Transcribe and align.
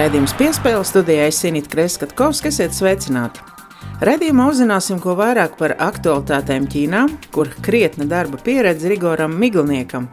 Redzējums 0.00 0.32
piespēle 0.32 0.84
studijā 0.88 1.26
Sinīt 1.28 1.66
Kreskatkovs, 1.68 2.38
kas 2.40 2.56
iet 2.62 2.72
sveicināti. 2.72 3.42
Redījumā 4.00 4.46
uzzināsim 4.48 4.96
ko 5.02 5.12
vairāk 5.18 5.58
par 5.58 5.74
aktualitātēm 5.76 6.64
Ķīnā, 6.72 7.02
kur 7.34 7.50
krietna 7.60 8.06
darba 8.08 8.40
pieredze 8.40 8.88
Rigoram 8.88 9.36
Miglniekam. 9.36 10.08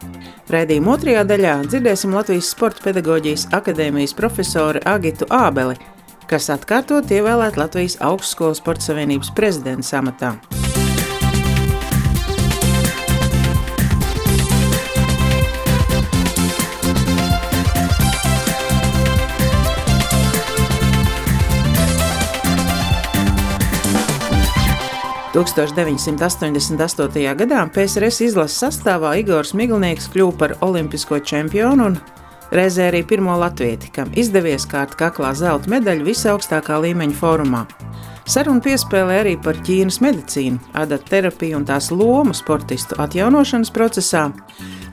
Redījuma 0.51 0.97
otrajā 0.97 1.23
daļā 1.31 1.55
dzirdēsim 1.69 2.19
Latvijas 2.19 2.51
Sporta 2.51 2.83
pedagoģijas 2.89 3.47
akadēmijas 3.55 4.17
profesoru 4.19 4.83
Agitu 4.83 5.31
Ābeli, 5.31 5.79
kas 6.27 6.51
atkārtot 6.51 7.07
ievēlēt 7.07 7.55
Latvijas 7.55 7.95
Augstskolas 8.03 8.59
sporta 8.59 8.91
savienības 8.91 9.31
prezidenta 9.39 10.01
amatā. 10.01 10.35
1988. 25.33 27.35
gadā 27.35 27.65
PSRS 27.73 28.21
izlases 28.29 28.61
sastāvā 28.63 29.17
Igors 29.19 29.51
Miglnieks 29.57 30.07
kļuva 30.13 30.37
par 30.39 30.53
olimpisko 30.63 31.19
čempionu 31.19 31.91
un 31.91 31.97
reizē 32.55 32.87
arī 32.87 33.03
pirmo 33.07 33.35
latvieti, 33.39 33.91
kam 33.91 34.13
izdevies 34.15 34.67
kārt 34.71 34.95
kaklā 34.99 35.33
zelta 35.35 35.69
medaļu 35.73 36.07
visaugstākā 36.07 36.79
līmeņa 36.85 37.19
fórumā. 37.19 37.65
Saruna 38.27 38.63
piespēlē 38.63 39.21
arī 39.21 39.35
par 39.39 39.59
Ķīnas 39.63 40.01
medicīnu, 40.03 40.59
adatu 40.75 41.11
terapiju 41.11 41.59
un 41.59 41.67
tās 41.67 41.91
lomu 41.91 42.35
sportistu 42.35 42.97
atjaunošanas 43.03 43.71
procesā. 43.75 44.25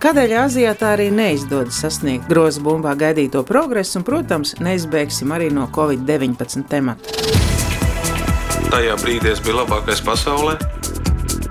Kādēļ 0.02 0.36
Āzijā 0.44 0.74
tā 0.78 0.92
arī 0.98 1.08
neizdodas 1.14 1.80
sasniegt 1.82 2.28
groza 2.30 2.62
bumbā 2.62 2.94
gaidīto 2.98 3.42
progresu, 3.46 4.00
un, 4.00 4.06
protams, 4.06 4.54
neizbēgsim 4.62 5.34
arī 5.34 5.50
no 5.54 5.70
Covid-19 5.74 6.66
temata 6.70 7.53
tajā 8.74 8.94
brīdī 8.98 9.30
es 9.30 9.40
biju 9.44 9.60
labākais 9.60 10.00
pasaulē. 10.02 10.56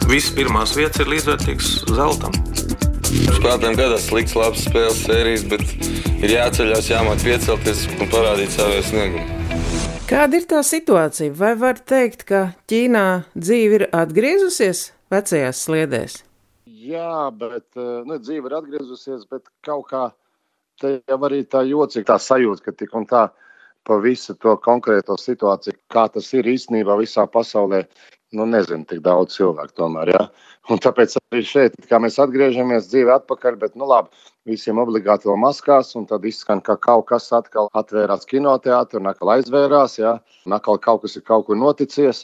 Visas 0.09 0.33
pirmās 0.35 0.73
vietas 0.75 0.99
ir 0.99 1.11
līdzvērtīgas 1.13 1.69
zeltam. 1.95 2.33
Spēlētājiem 3.37 3.77
gadās 3.79 4.07
slikts, 4.09 4.33
labs 4.35 4.65
spēles 4.65 4.99
sērijas, 5.05 5.45
bet 5.47 5.63
ir 6.19 6.33
jāceļās, 6.33 6.89
jāmāk 6.91 7.23
piecelties 7.23 7.85
un 7.95 8.11
parādīt 8.11 8.51
savu 8.51 8.81
sniegumu. 8.89 9.39
Kāda 10.09 10.35
ir 10.35 10.47
tā 10.51 10.59
situācija? 10.67 11.31
Vai 11.39 11.53
var 11.61 11.79
teikt, 11.79 12.25
ka 12.27 12.41
Ķīnā 12.67 13.05
dzīve 13.37 13.79
ir 13.79 13.85
atgriezusies 13.95 14.89
vecajās 15.13 15.63
sliedēs? 15.63 16.17
Jā, 16.67 17.29
bet 17.39 17.69
eh, 17.79 18.01
nu, 18.03 18.19
dzīve 18.19 18.51
ir 18.51 18.57
atgriezusies, 18.59 19.23
bet 19.31 19.47
kaut 19.63 19.87
kā 19.93 20.03
te 20.81 20.97
jau 20.99 21.21
arī 21.29 21.45
tā 21.47 21.63
jocīga 21.69 22.11
tā 22.11 22.19
sajūta, 22.25 22.67
ka 22.67 22.75
tik 22.83 22.99
un 22.99 23.07
tā 23.07 23.29
pa 23.87 23.99
visu 24.03 24.35
to 24.39 24.55
konkrēto 24.63 25.17
situāciju, 25.19 25.77
kā 25.93 26.07
tas 26.11 26.29
ir 26.33 26.49
īstenībā 26.49 26.97
visā 26.99 27.27
pasaulē. 27.29 27.83
Nu, 28.33 28.47
nezinu, 28.49 28.81
tik 28.89 29.03
daudz 29.05 29.35
cilvēku 29.35 29.75
tomēr. 29.77 30.09
Ja? 30.09 30.21
Un 30.73 30.79
tāpēc 30.81 31.19
arī 31.19 31.43
šeit, 31.45 31.75
mēs 32.01 32.15
atgriežamies 32.23 32.87
dzīvē 32.89 33.19
atpakaļ, 33.19 33.59
bet, 33.61 33.75
nu, 33.77 33.85
labi, 33.85 34.09
visiem 34.49 34.79
obligāti 34.81 35.29
vēl 35.29 35.37
maskās, 35.37 35.91
un 35.99 36.07
tad 36.09 36.25
izskan, 36.25 36.63
ka 36.65 36.73
kaut 36.81 37.05
kas 37.11 37.29
atkal 37.35 37.69
atvērās 37.77 38.25
kinoteātrī, 38.25 39.03
un 39.03 39.11
atkal 39.11 39.35
aizvērās, 39.35 39.99
ja? 40.01 40.15
un 40.47 40.57
atkal 40.57 40.81
kaut 40.81 41.03
kas 41.05 41.19
ir 41.19 41.27
kaut 41.29 41.45
kur 41.45 41.59
noticies. 41.59 42.23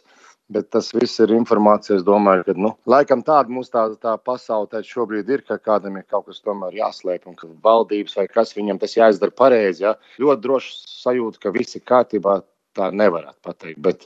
Bet 0.49 0.71
tas 0.73 0.89
viss 0.95 1.21
ir 1.21 1.29
informācija. 1.35 1.99
Es 1.99 2.05
domāju, 2.05 2.47
ka 2.47 2.55
nu, 2.57 2.71
laikam 2.89 3.21
tāda 3.25 3.53
mūsu 3.53 3.69
tā, 3.75 3.83
tā 4.01 4.15
pasaule 4.17 4.81
šobrīd 4.85 5.29
ir, 5.29 5.43
ka 5.45 5.59
kādam 5.61 5.99
ir 5.99 6.07
kaut 6.09 6.25
kas 6.29 6.41
tomēr 6.41 6.73
jāslēp, 6.79 7.27
un 7.29 7.37
ka 7.37 7.49
valdības 7.65 8.17
vai 8.17 8.25
kas 8.31 8.55
viņam 8.57 8.81
tas 8.81 8.97
jāizdara 8.97 9.35
pareizi. 9.35 9.85
Ja? 9.85 9.93
Ļoti 10.21 10.45
droši 10.47 10.73
sajūta, 11.03 11.43
ka 11.43 11.53
viss 11.53 11.77
ir 11.77 11.85
kārtībā. 11.85 12.39
Tā 12.77 12.91
nevarētu 12.93 13.39
pateikt. 13.45 13.79
Bet 13.81 14.05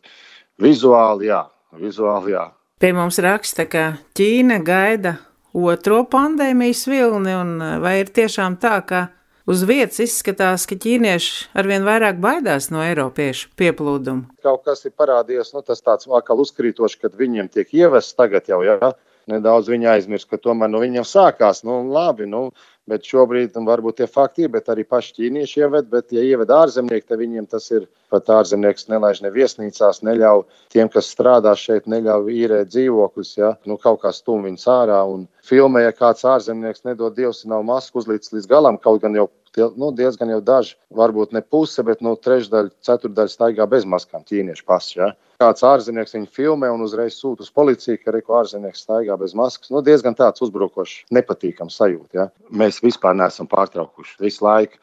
vizuāli, 0.63 1.27
jā, 1.27 1.41
vizuāli, 1.79 2.31
jā. 2.35 2.45
Pie 2.79 2.91
mums 2.95 3.19
raksta, 3.23 3.65
ka 3.69 3.83
Ķīna 4.15 4.59
gaida 4.63 5.17
otro 5.53 6.01
pandēmijas 6.09 6.85
vilni, 6.89 7.35
un 7.37 7.57
vai 7.83 7.99
ir 8.01 8.11
tiešām 8.15 8.57
tā, 8.59 8.77
ka 8.87 9.05
Uz 9.43 9.65
vietas 9.67 9.99
izskatās, 9.99 10.63
ka 10.63 10.77
ķīnieši 10.79 11.49
arvien 11.59 11.83
vairāk 11.83 12.21
baidās 12.23 12.69
no 12.71 12.79
eiropiešu 12.79 13.49
pieplūduma. 13.59 14.29
Kaut 14.45 14.61
kas 14.63 14.85
ir 14.87 14.93
parādījies, 14.95 15.49
nu, 15.51 15.59
tas 15.67 15.83
tāds 15.83 16.07
atkal 16.07 16.39
uzkrītoši, 16.39 17.01
kad 17.01 17.17
viņiem 17.19 17.49
tiek 17.51 17.73
ievests 17.75 18.15
tagad 18.15 18.47
jau. 18.47 18.61
Ja? 18.63 18.93
Nedaudz 19.27 19.67
viņi 19.71 19.89
aizmirst, 19.97 20.29
ka 20.31 20.39
tomēr 20.39 20.71
no 20.71 20.79
viņiem 20.79 21.03
sākās. 21.07 21.59
Nu, 21.67 21.81
labi, 21.91 22.23
nu, 22.27 22.45
bet 22.87 23.03
šobrīd 23.07 23.59
nu, 23.59 23.65
varbūt 23.67 23.99
tie 23.99 24.07
fakti 24.07 24.45
ir, 24.47 24.53
bet 24.55 24.71
arī 24.71 24.87
paši 24.87 25.11
ķīnieši 25.17 25.59
ieved. 25.65 25.91
Bet, 25.91 26.15
ja 26.15 26.23
ieved 26.23 26.51
ārzemnieki, 26.51 27.09
tad 27.11 27.19
viņiem 27.19 27.51
tas 27.51 27.67
ir 27.75 27.89
pat 28.15 28.31
ārzemnieks 28.31 28.87
nelaiž 28.91 29.25
ne 29.25 29.31
viesnīcās, 29.35 30.03
neļauj 30.07 30.45
tiem, 30.71 30.87
kas 30.91 31.11
strādā 31.11 31.51
šeit, 31.59 31.87
neļauj 31.91 32.31
īrēt 32.31 32.71
dzīvokļus. 32.71 33.35
Ja? 33.43 33.53
Nu, 33.67 33.75
kaut 33.75 34.05
kā 34.05 34.15
stum 34.15 34.47
viņus 34.47 34.67
ārā 34.71 35.03
un 35.11 35.27
filmē, 35.47 35.85
ja 35.87 35.93
kāds 35.95 36.25
ārzemnieks 36.27 36.85
nedod 36.87 37.15
dievs, 37.17 37.43
nav 37.49 37.65
masku 37.67 38.01
uzlīdz 38.01 38.33
līdz 38.35 38.49
galam, 38.51 38.79
kaut 38.81 39.01
gan 39.03 39.15
jau 39.17 39.29
nu, 39.77 39.91
diezgan 39.93 40.31
jau 40.33 40.39
daži, 40.41 40.75
varbūt 40.97 41.33
ne 41.33 41.41
puse, 41.41 41.83
bet 41.85 42.01
nu, 42.01 42.15
trešdaļa, 42.17 42.71
ceturdaļa 42.85 43.31
staigā 43.31 43.67
bez 43.69 43.85
maskām, 43.85 44.23
ķīniešu 44.25 44.65
paši. 44.65 44.95
Ja? 44.99 45.11
Kāds 45.43 45.65
ārzemnieks 45.67 46.15
viņu 46.15 46.29
filmē 46.33 46.71
un 46.73 46.81
uzreiz 46.85 47.17
sūta 47.19 47.45
uz 47.45 47.51
policiju, 47.53 47.99
ka 48.01 48.15
reko 48.15 48.39
ārzemnieks 48.39 48.85
staigā 48.85 49.17
bez 49.19 49.35
maskas. 49.37 49.71
Nu, 49.73 49.83
diezgan 49.85 50.17
tāds 50.17 50.41
uzbrukošs, 50.45 51.03
nepatīkams 51.13 51.77
sajūta. 51.77 52.17
Ja? 52.17 52.27
Mēs 52.49 52.81
vispār 52.83 53.17
neesam 53.19 53.49
pārtraukuši 53.51 54.19
visu 54.23 54.47
laiku. 54.47 54.81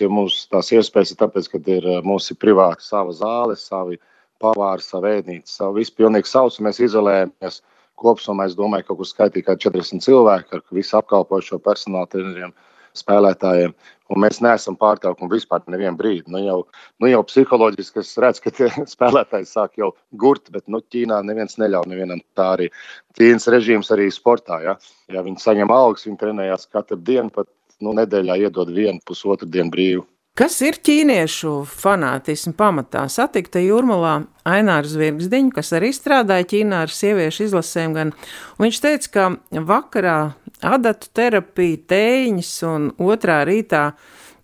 Ja 0.00 0.08
mums 0.10 0.46
tās 0.50 0.72
iespējas 0.72 1.12
ir 1.12 1.18
tāpēc, 1.20 1.50
ka 1.52 1.60
ir, 1.70 1.84
mums 2.06 2.30
ir 2.32 2.38
privāti 2.40 2.86
sava 2.86 3.12
zāle, 3.14 3.58
savi 3.60 3.98
pavāri, 4.42 4.82
savu 4.82 5.10
ēdnīcu, 5.10 5.50
savu 5.50 5.78
visu 5.78 5.94
pilnīgi 5.98 6.30
sausu. 6.30 6.64
Mēs 6.64 6.80
izolējamies 6.82 7.60
kopumā, 8.02 8.48
es 8.50 8.58
domāju, 8.58 8.90
kaut 8.90 9.00
kur 9.00 9.08
skaitīgi 9.08 9.46
kā 9.46 9.56
40 9.68 10.04
cilvēki 10.04 10.58
ar 10.58 10.62
visu 10.74 10.98
apkalpojošo 10.98 11.58
personālu 11.64 12.10
treneriem 12.12 12.54
spēlētājiem. 12.98 13.72
Un 14.12 14.20
mēs 14.20 14.42
neesam 14.44 14.76
pārtraukumi 14.76 15.32
vispār 15.32 15.62
nevienu 15.72 15.96
brīdi. 15.96 16.28
Nu 16.32 16.42
jau, 16.42 16.58
nu 17.00 17.08
jau 17.08 17.22
psiholoģiski 17.24 18.02
es 18.02 18.12
redzu, 18.20 18.44
ka 18.44 18.68
spēlētāji 18.94 19.48
sāk 19.48 19.80
jau 19.80 19.92
gurt, 20.12 20.50
bet 20.52 20.66
nu, 20.68 20.82
Ķīnā 20.92 21.22
neviens 21.24 21.56
neļauj 21.62 21.88
nevienam 21.88 22.20
tā 22.36 22.50
arī. 22.58 22.68
Ķīnas 23.16 23.48
režīms 23.54 23.92
arī 23.96 24.10
sportā. 24.12 24.60
Ja, 24.66 24.76
ja 25.12 25.24
viņi 25.24 25.40
saņem 25.40 25.72
algas, 25.72 26.04
viņi 26.08 26.20
trenējās 26.20 26.68
katru 26.74 27.00
dienu, 27.00 27.32
pat 27.32 27.48
nu, 27.80 27.96
nedēļā 27.96 28.42
iedod 28.44 28.74
vienu 28.74 29.00
pusotru 29.08 29.48
dienu 29.48 29.72
brīvu. 29.72 30.04
Kas 30.32 30.54
ir 30.64 30.78
ķīniešu 30.80 31.50
fanātismu 31.68 32.54
pamatā? 32.56 33.02
Satikta 33.12 33.60
jūrmalā 33.60 34.14
Ainārs 34.48 34.94
Zvirgzdiņu, 34.94 35.50
kas 35.52 35.74
arī 35.76 35.90
strādāja 35.92 36.46
Ķīnā 36.48 36.78
ar 36.86 36.94
sieviešu 36.96 37.50
izlasēm. 37.50 37.92
Gan. 37.98 38.14
Viņš 38.56 38.78
teica, 38.80 39.10
ka 39.12 39.26
vakarā 39.68 40.16
adatu 40.64 41.12
terapija, 41.12 41.82
tēņas 41.92 42.54
un 42.70 42.88
otrā 42.96 43.42
rītā 43.44 43.84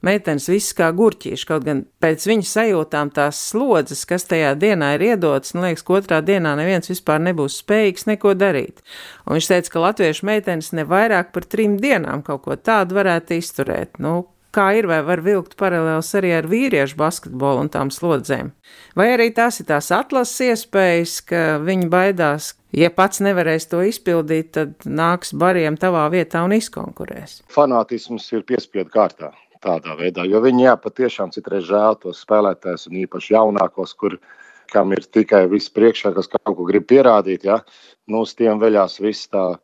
meitenes 0.04 0.50
viss 0.53 0.77
kā 0.77 0.93
gurķīši, 0.93 1.48
kaut 1.48 1.65
gan 1.65 1.84
pēc 2.04 2.28
viņa 2.34 2.53
sajūtām 2.53 3.16
tās 3.16 3.41
slodzes, 3.48 4.04
kas 4.12 4.28
tajā 4.28 4.53
dienā 4.60 4.93
ir 4.98 5.09
iedotas, 5.15 5.56
man 5.56 5.71
liekas, 5.71 5.88
ka 5.88 6.03
otrā 6.03 6.21
dienā 6.21 6.53
neviens 6.60 6.93
vispār 6.93 7.25
nebūs 7.32 7.62
spējīgs 7.65 8.10
neko 8.12 8.37
darīt. 8.37 8.84
Un 9.25 9.41
viņš 9.41 9.54
teica, 9.56 9.72
ka 9.72 9.88
latviešu 9.88 10.28
meitenes 10.28 10.75
ne 10.77 10.84
vairāk 10.84 11.33
par 11.33 11.48
trim 11.48 11.80
dienām 11.80 12.21
kaut 12.28 12.45
ko 12.45 12.60
tādu 12.60 13.01
varētu 13.01 13.41
izturēt. 13.41 13.97
Nu, 14.04 14.28
kā 14.54 14.68
ir, 14.78 14.89
vai 14.91 15.00
var 15.06 15.22
vilkt 15.24 15.56
paralēlus 15.60 16.10
arī 16.18 16.33
ar 16.39 16.48
vīriešu 16.50 16.98
basketbolu 16.98 17.65
un 17.65 17.72
tām 17.72 17.92
slodzēm. 17.95 18.53
Vai 18.98 19.10
arī 19.15 19.30
tās 19.34 19.60
ir 19.60 19.68
tās 19.71 19.91
atlases 19.95 20.41
iespējas, 20.48 21.18
ka 21.28 21.42
viņi 21.65 21.91
baidās, 21.92 22.53
ja 22.77 22.91
pats 22.95 23.22
nevarēs 23.24 23.68
to 23.71 23.83
izpildīt, 23.86 24.53
tad 24.56 24.89
nāks 24.89 25.34
bariem 25.36 25.78
tavā 25.80 26.06
vietā 26.12 26.45
un 26.47 26.56
izkonkurēs. 26.56 27.42
Fanātisms 27.53 28.30
ir 28.33 28.47
piespiedu 28.48 28.92
kārtā. 28.95 29.33
Tādā 29.59 29.97
veidā, 29.98 30.22
jo 30.30 30.39
viņi 30.39 30.68
jā, 30.68 30.77
patiešām 30.78 31.33
citreiz 31.34 31.65
žēl 31.66 31.97
tos 31.98 32.21
spēlētājus, 32.22 32.86
un 32.91 33.01
īpaši 33.01 33.33
jaunākos, 33.34 33.94
kur, 33.98 34.15
kam 34.71 34.92
ir 34.94 35.03
tikai 35.03 35.48
viss 35.51 35.72
priekšā, 35.74 36.12
kas 36.15 36.30
kaut 36.30 36.54
ko 36.54 36.66
grib 36.68 36.86
pierādīt. 36.86 37.48
Ja? 37.48 37.56
Nu, 38.06 38.22
uz 38.22 38.36
tiem 38.39 38.60
veļās 38.62 39.01
viss 39.03 39.27
tā 39.33 39.56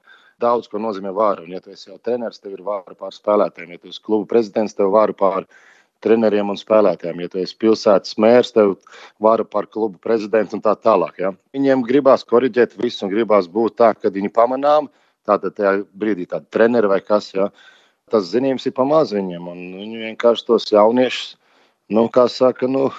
daudz 0.43 0.69
ko 0.71 0.81
nozīmē 0.83 1.13
vāra. 1.15 1.45
Un, 1.45 1.55
ja 1.55 1.63
tu 1.63 1.73
esi 1.75 1.91
jau 1.91 1.99
treneris, 2.03 2.41
tev 2.43 2.57
ir 2.57 2.65
vāra 2.67 2.97
pār 2.99 3.15
spēlētājiem. 3.15 3.75
Ja 3.75 3.83
tu 3.83 3.93
esi 3.93 4.03
kluba 4.05 4.29
prezidents, 4.35 4.77
tev 4.77 4.89
ir 4.89 4.97
vāra 4.97 5.17
pār 5.17 5.47
treneriem 6.05 6.51
un 6.53 6.59
spēlētājiem. 6.61 7.23
Ja 7.25 7.33
tu 7.33 7.41
esi 7.43 7.57
pilsētas 7.61 8.19
mērs, 8.21 8.53
tev 8.57 8.77
vāra 9.23 9.47
pār 9.49 9.69
klubu 9.71 10.01
prezidentu 10.03 10.59
un 10.59 10.65
tā 10.65 10.75
tālāk. 10.77 11.21
Ja? 11.23 11.33
Viņiem 11.57 11.87
gribās 11.87 12.27
korrigēt 12.29 12.77
visu 12.81 13.07
un 13.07 13.15
gribās 13.15 13.49
būt 13.51 13.79
tā, 13.81 13.95
ka 13.97 14.13
viņi 14.13 14.33
pamanām. 14.35 14.91
Tātad 15.25 15.57
tajā 15.57 15.79
brīdī 15.97 16.27
tāda 16.29 16.45
trenera 16.53 16.91
vai 16.91 17.01
kas, 17.01 17.31
ja? 17.33 17.49
tas 18.13 18.29
zinījums 18.29 18.67
ir 18.69 18.77
pamaz 18.77 19.15
viņiem. 19.17 19.49
Un 19.49 19.61
viņi 19.81 20.03
vienkārši 20.11 20.49
tos 20.51 20.69
jauniešus, 20.73 21.37
nu, 21.97 22.09
kā 22.13 22.27
saka, 22.29 22.69
nu, 22.69 22.91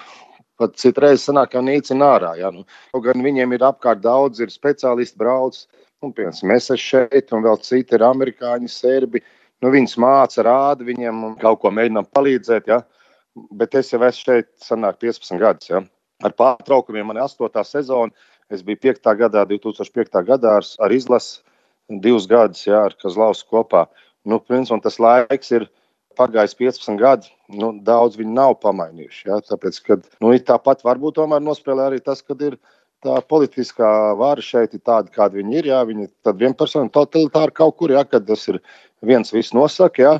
pat 0.57 0.77
citreiz 0.81 1.25
sanāk, 1.27 1.51
ka 1.53 1.61
nīcina 1.61 2.15
ārā. 2.15 2.33
Ja? 2.39 2.49
Nu, 2.55 2.65
gan 3.05 3.21
viņiem 3.21 3.53
ir 3.53 3.67
apkārt 3.67 4.01
daudz, 4.01 4.41
ir 4.41 4.53
speciālisti 4.53 5.19
brauc, 5.21 5.65
Un, 6.05 6.13
piemēram, 6.13 6.51
mēs 6.51 6.67
esam 6.69 6.81
šeit, 6.81 7.33
un 7.33 7.45
vēl 7.45 7.57
citi 7.65 7.97
ir 7.97 8.05
amerikāņi, 8.05 8.69
serbi. 8.69 9.23
Nu, 9.63 9.71
viņus 9.73 9.95
māca, 10.01 10.43
rāda 10.45 10.85
viņiem, 10.85 11.23
kaut 11.41 11.63
ko 11.63 11.71
mēģinām 11.73 12.07
palīdzēt. 12.13 12.69
Ja? 12.69 12.83
bet 13.51 13.75
es 13.75 13.91
jau 13.91 14.01
esmu 14.03 14.29
šeit, 14.29 14.49
sanāk, 14.63 14.99
15 15.03 15.39
gadus. 15.41 15.69
Ja? 15.71 15.81
Ar 16.23 16.35
pārtraukumiem 16.39 17.11
man 17.11 17.19
ir 17.19 17.27
8. 17.27 17.63
sezona. 17.67 18.27
Es 18.53 18.61
biju 18.63 18.77
5. 18.85 19.09
gadā, 19.19 19.43
2005. 19.49 20.21
gadā 20.27 20.59
ar, 20.59 20.67
ar 20.85 20.93
izlasi 20.93 21.41
divus 22.01 22.27
gadus 22.29 22.61
ja, 22.67 22.85
ar 22.85 22.95
Kazlausku 23.01 23.49
kopā. 23.57 23.85
Nu, 24.25 24.39
principā, 24.41 24.79
tas 24.83 24.99
laiks 25.01 25.51
ir 25.53 25.67
pagājis 26.17 26.55
15 26.57 27.01
gadi. 27.01 27.31
Nu, 27.49 27.73
daudz 27.85 28.19
viņi 28.19 28.37
nav 28.37 28.59
pamainījuši. 28.61 29.25
Ja, 29.29 29.41
tāpēc, 29.49 29.81
kad, 29.85 30.05
nu, 30.21 30.31
tāpat 30.45 30.85
varbūt 30.85 31.17
tomēr 31.19 31.43
nospēlē 31.43 31.89
arī 31.89 32.01
tas, 32.05 32.21
ka 32.25 32.37
ir 32.37 32.59
tā 33.05 33.15
politiskā 33.29 33.89
vara 34.19 34.43
šeit 34.43 34.73
ir 34.75 34.81
tāda, 34.85 35.11
kāda 35.13 35.39
viņi 35.39 35.59
ir. 35.59 35.71
Jā, 35.71 35.81
viņi 35.87 36.07
ir 36.07 36.37
vienpersonīgi 36.41 36.93
totalitāri 36.95 37.55
kaut 37.55 37.77
kur, 37.79 37.93
jā, 37.93 38.03
kad 38.09 38.25
tas 38.27 38.47
ir 38.51 38.61
viens 39.05 39.33
viss 39.33 39.53
nosaka, 39.55 40.01
jā, 40.01 40.13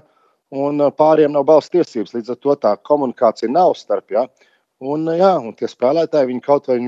un 0.56 0.84
pāriem 0.98 1.34
nav 1.34 1.48
balss 1.50 1.74
tiesības. 1.74 2.14
Līdz 2.18 2.36
ar 2.36 2.42
to 2.44 2.58
tā 2.68 2.74
komunikācija 2.90 3.52
nav 3.52 3.74
starp. 3.80 4.14
Jā, 4.14 4.28
un, 4.84 5.08
jā, 5.18 5.34
un 5.42 5.56
tie 5.58 5.70
spēlētāji, 5.72 6.32
viņi 6.34 6.46
kaut 6.46 6.70
vai 6.72 6.80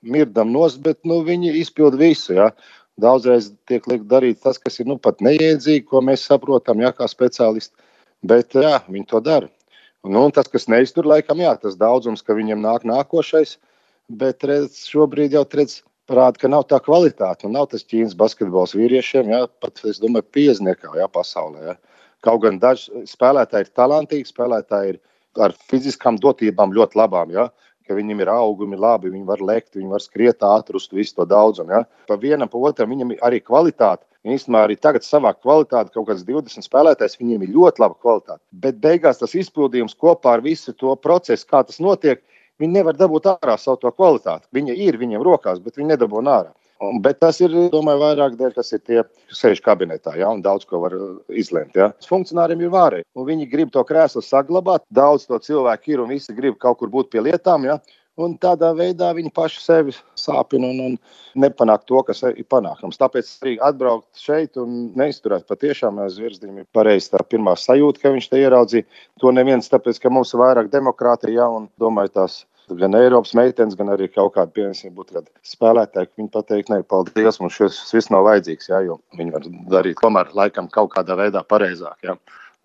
mirdam 0.00 0.52
nost, 0.52 0.80
bet 0.84 1.00
nu, 1.08 1.20
viņi 1.26 1.54
izpild 1.60 1.98
visu. 2.00 2.36
Jā. 2.38 2.50
Daudzreiz 3.00 3.48
tiek 3.68 3.86
liekt 3.88 4.10
darīt 4.10 4.42
tas, 4.44 4.58
kas 4.60 4.76
ir 4.82 4.88
nu, 4.90 4.98
pat 5.00 5.22
neiedzīgi, 5.24 5.86
ko 5.88 6.02
mēs 6.04 6.26
saprotam, 6.28 6.82
jā, 6.84 6.92
kā 6.96 7.08
speciālisti. 7.08 7.72
Bet 8.26 8.52
jā, 8.52 8.82
viņi 8.88 9.08
to 9.08 9.22
dara. 9.24 9.48
Un, 10.04 10.14
nu, 10.16 10.26
tas, 10.32 10.48
kas 10.48 10.68
neiztur, 10.68 11.08
laikam, 11.08 11.40
jā, 11.40 11.54
tas 11.60 11.76
daudzums, 11.80 12.24
ka 12.24 12.36
viņiem 12.36 12.60
nāk 12.64 12.84
nākošais, 12.88 13.56
bet 14.20 14.44
redz, 14.48 14.82
šobrīd 14.90 15.36
jau 15.36 15.44
redz, 15.56 15.80
parāda, 16.10 16.42
ka 16.42 16.50
nav 16.50 16.66
tā 16.70 16.80
kvalitāte. 16.82 17.48
Nav 17.48 17.70
tas 17.70 17.86
Ķīnas 17.86 18.16
basketbols 18.18 18.74
vīriešiem, 18.74 19.30
jā, 19.30 19.44
pat 19.62 19.82
es 19.86 20.02
domāju, 20.02 20.26
piezniekā 20.34 20.96
jā, 20.98 21.06
pasaulē. 21.12 21.70
Jā. 21.70 21.76
Kaut 22.26 22.42
gan 22.42 22.58
daži 22.60 23.04
spēlētāji 23.08 23.68
ir 23.68 23.72
talantīgi, 23.78 24.28
spēlētāji 24.28 24.94
ir 24.96 25.00
ar 25.40 25.54
fiziskām 25.70 26.18
dotībām 26.20 26.74
ļoti 26.76 26.98
labām. 26.98 27.30
Jā 27.32 27.48
ka 27.90 27.96
viņam 27.98 28.22
ir 28.22 28.30
augumi 28.30 28.78
labi, 28.78 29.10
viņi 29.10 29.26
var 29.26 29.40
lekt, 29.42 29.74
viņi 29.74 29.90
var 29.90 30.02
skriet 30.04 30.44
ātri 30.46 30.78
uz 30.78 30.86
visu 30.94 31.16
to 31.16 31.26
daudzumu. 31.26 31.74
Ja? 31.74 31.80
Pa 32.06 32.14
vienam, 32.22 32.46
pa 32.50 32.60
otram 32.62 32.92
viņam 32.94 33.16
ir 33.16 33.24
arī 33.26 33.40
kvalitāte. 33.42 34.06
Īstenībā 34.22 34.62
arī 34.66 34.76
tagad 34.78 35.02
savā 35.02 35.32
kvalitātē 35.34 35.90
kaut 35.96 36.06
kāds 36.10 36.22
20 36.28 36.68
spēlētājs, 36.68 37.18
viņiem 37.18 37.42
ir 37.46 37.54
ļoti 37.56 37.82
laba 37.82 37.96
kvalitāte. 37.98 38.42
Bet 38.62 38.78
beigās 38.84 39.18
tas 39.18 39.34
izpildījums 39.34 39.96
kopā 39.98 40.36
ar 40.36 40.44
visu 40.44 40.76
to 40.76 40.94
procesu, 41.02 41.48
kā 41.50 41.64
tas 41.66 41.80
notiek, 41.82 42.22
viņi 42.60 42.78
nevar 42.78 42.98
dabūt 42.98 43.28
ārā 43.34 43.56
savu 43.58 43.80
to 43.82 43.92
kvalitāti. 43.94 44.48
Viņa 44.56 44.76
ir 44.86 44.98
viņiem 45.00 45.24
rokās, 45.26 45.62
bet 45.64 45.80
viņi 45.80 45.94
nedabū 45.94 46.22
ārā. 46.22 46.52
Bet 47.04 47.18
tas 47.20 47.36
ir, 47.44 47.52
domāju, 47.72 48.00
vairāk 48.00 48.36
dēļ, 48.40 48.52
kas 48.56 48.70
ir 48.72 48.80
tie, 48.80 49.02
kas 49.28 49.42
sēž 49.42 49.60
kabinetā, 49.60 50.14
ja, 50.16 50.30
un 50.32 50.40
daudz 50.40 50.64
ko 50.64 50.80
var 50.80 50.94
uh, 50.96 51.18
izlemt. 51.28 51.74
Ja. 51.76 51.90
Funkcionāriem 52.08 52.62
ir 52.64 52.72
vārīgi, 52.72 53.04
un 53.20 53.26
viņi 53.28 53.48
grib 53.52 53.72
to 53.74 53.84
krēslu 53.84 54.22
saglabāt. 54.24 54.86
Daudz 54.88 55.26
to 55.28 55.36
cilvēku 55.44 55.92
ir, 55.92 56.00
un 56.00 56.14
visi 56.14 56.32
grib 56.32 56.56
kaut 56.62 56.80
kur 56.80 56.88
būt 56.92 57.12
pie 57.12 57.20
lietām. 57.26 57.68
Ja. 57.68 57.76
Un 58.20 58.34
tādā 58.40 58.72
veidā 58.76 59.10
viņi 59.16 59.30
paši 59.32 59.60
sevi 59.62 59.94
sāpina 60.18 60.70
un, 60.72 60.80
un 60.88 61.42
nepanāk 61.44 61.84
to, 61.88 62.00
kas 62.04 62.24
ir 62.26 62.44
panākams. 62.52 62.98
Tāpēc 63.00 63.30
arī 63.44 63.54
atbraukt 63.64 64.20
šeit 64.20 64.58
un 64.60 64.90
neizturēt 64.98 65.46
patiešām 65.48 66.00
zvirziņu 66.16 66.64
ir 66.64 66.68
pareizi 66.74 67.12
tā 67.12 67.22
pirmā 67.24 67.54
sajūta, 67.60 68.02
ka 68.02 68.12
viņš 68.16 68.28
te 68.32 68.40
ieraudzīja. 68.42 68.88
To 69.20 69.32
neviens, 69.36 69.70
tāpēc, 69.72 70.00
ka 70.02 70.12
mums 70.12 70.34
ir 70.34 70.42
vairāk 70.42 70.72
demokrātija, 70.72 71.42
ja, 71.42 71.48
un 71.60 71.70
domāju, 71.80 72.16
tās 72.18 72.42
gan 72.78 72.94
Eiropas 72.98 73.32
meitenes, 73.38 73.76
gan 73.78 73.90
arī 73.94 74.10
kaut 74.12 74.34
kāda 74.36 74.52
piemēram, 74.56 74.94
būtu 74.96 75.16
kāda 75.16 75.32
spēlētāja, 75.46 76.10
ka 76.10 76.20
viņi 76.20 76.32
pateikt, 76.34 76.70
ne, 76.72 76.82
paldies, 76.86 77.40
mums 77.42 77.56
šis 77.58 77.80
viss 77.96 78.12
nav 78.14 78.28
vajadzīgs, 78.28 78.70
jā, 78.70 78.84
jo 78.86 79.00
viņi 79.18 79.34
var 79.34 79.48
darīt 79.74 80.00
tomēr 80.02 80.30
laikam 80.36 80.70
kaut 80.72 80.92
kādā 80.94 81.18
veidā 81.18 81.42
pareizāk, 81.46 81.98
jā, 82.06 82.16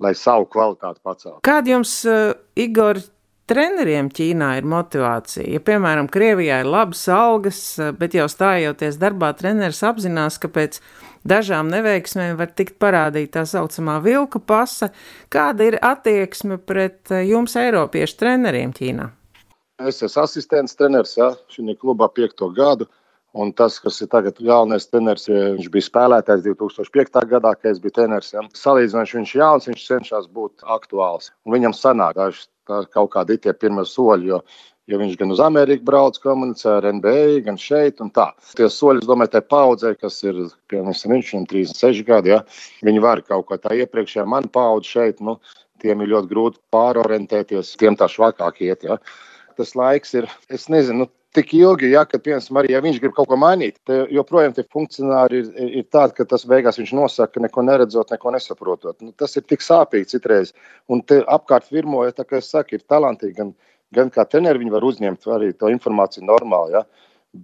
lai 0.03 0.13
savu 0.19 0.49
kvalitāti 0.51 1.01
paceltu. 1.05 1.41
Kāda 1.47 1.75
jums, 1.75 1.97
uh, 2.09 2.33
Igor, 2.59 3.01
treneriem 3.49 4.09
Ķīnā 4.13 4.55
ir 4.59 4.69
motivācija? 4.69 5.45
Ja, 5.55 5.61
piemēram, 5.63 6.09
Krievijā 6.11 6.61
ir 6.63 6.69
labas 6.69 7.05
algas, 7.11 7.59
eh, 7.79 7.91
bet 7.91 8.17
jau 8.17 8.27
stājoties 8.31 8.99
darbā, 9.01 9.33
treneris 9.37 9.83
apzinās, 9.85 10.39
ka 10.41 10.49
pēc 10.49 10.79
dažām 11.27 11.69
neveiksmēm 11.73 12.37
var 12.37 12.53
tikt 12.57 12.79
parādīta 12.81 13.41
tā 13.41 13.45
saucamā 13.45 13.99
vilka 14.03 14.39
pasa. 14.39 14.91
Kāda 15.29 15.69
ir 15.69 15.79
attieksme 15.81 16.57
pret 16.57 17.11
eh, 17.11 17.25
jums, 17.29 17.55
Eiropiešu 17.55 18.17
treneriem 18.23 18.73
Ķīnā? 18.73 19.11
Es 19.83 19.97
esmu 19.99 20.21
asistents 20.23 20.77
treneris 20.79 21.17
ja, 21.19 21.33
šī 21.51 21.73
klubā 21.75 22.07
piekto 22.15 22.47
gadu. 22.55 22.87
Un 23.35 23.49
tas, 23.51 23.75
kas 23.83 23.97
ir 23.99 24.07
tagad 24.07 24.37
galvenais 24.39 24.85
treneris, 24.87 25.25
viņš 25.27 25.65
bija 25.73 25.83
spēlētājs 25.89 26.45
2005. 26.45 27.19
gadā, 27.27 27.51
kad 27.57 27.73
es 27.73 27.81
biju 27.83 27.97
treneris. 27.97 28.31
Ja. 28.31 28.45
Salīdzinoši 28.55 29.17
viņš 29.17 29.33
ir 29.35 29.41
jauns, 29.41 29.67
viņš 29.67 29.83
cenšas 29.89 30.29
būt 30.31 30.63
aktuāls. 30.77 31.33
Un 31.43 31.57
viņam 31.57 31.75
sanāk 31.75 32.15
daži 32.15 32.47
kaut 32.95 33.11
kādi 33.17 33.35
tie 33.43 33.51
pirmie 33.51 33.83
soļi, 33.83 34.31
jo, 34.31 34.39
jo 34.87 35.01
viņš 35.03 35.19
gan 35.19 35.35
uz 35.35 35.43
Ameriku 35.43 35.83
brauc, 35.91 36.21
komunicē 36.23 36.77
ar 36.77 36.87
NBA, 36.95 37.43
gan 37.49 37.59
šeit. 37.59 37.99
Tie 38.55 38.71
soļi, 38.71 39.03
es 39.03 39.11
domāju, 39.11 39.33
tai 39.35 39.43
paudzei, 39.43 39.93
kas 39.99 40.23
ir, 40.23 40.39
piemēram, 40.71 40.95
viņš 41.17 41.35
ir 41.35 41.45
36 41.51 42.07
gadi, 42.07 42.37
ja, 42.37 42.41
viņi 42.87 43.03
var 43.03 43.25
kaut 43.27 43.49
ko 43.51 43.59
tā 43.59 43.75
iepriekšējā 43.83 44.23
man 44.23 44.47
paudze 44.47 44.95
šeit, 44.95 45.19
nu, 45.19 45.41
tiem 45.83 45.99
ir 45.99 46.15
ļoti 46.15 46.31
grūti 46.31 46.63
pārorientēties, 46.71 47.75
tiem 47.75 47.99
tā 47.99 48.07
švakāk 48.07 48.63
iet. 48.63 48.87
Ja 48.87 49.03
tas 49.57 49.75
laiks 49.77 50.13
ir, 50.17 50.27
es 50.53 50.67
nezinu, 50.71 51.05
nu, 51.05 51.11
tik 51.35 51.53
ilgi, 51.57 51.91
ja, 51.91 52.05
ka, 52.07 52.19
piemēram, 52.21 52.59
arī 52.61 52.73
ja 52.73 52.81
viņš 52.83 52.99
grib 53.03 53.13
kaut 53.15 53.27
ko 53.31 53.37
mainīt, 53.39 53.77
tad 53.87 54.11
joprojām 54.13 54.55
tie 54.55 54.63
funkcionāri 54.71 55.41
ir, 55.41 55.71
ir 55.81 55.87
tādi, 55.91 56.15
ka 56.17 56.27
tas 56.31 56.45
beigās 56.47 56.79
viņš 56.79 56.93
nosaka, 56.95 57.43
neko 57.43 57.65
neredzot, 57.67 58.13
neko 58.13 58.31
nesaprotot. 58.35 58.97
Nu, 59.03 59.11
tas 59.19 59.35
ir 59.35 59.45
tik 59.49 59.65
sāpīgi 59.65 60.13
citreiz. 60.15 60.53
Un 60.91 61.03
apkārt 61.03 61.71
virmoja, 61.73 62.15
tā 62.15 62.27
kā 62.27 62.39
es 62.39 62.51
saku, 62.53 62.77
ir 62.77 62.85
talantīgi. 62.87 63.35
Gan, 63.39 63.51
gan 63.95 64.11
kā 64.13 64.25
treneri 64.29 64.63
viņi 64.63 64.75
var 64.75 64.87
uzņemt 64.87 65.27
arī 65.35 65.51
to 65.59 65.71
informāciju 65.73 66.27
normāli. 66.29 66.77
Ja. 66.77 66.85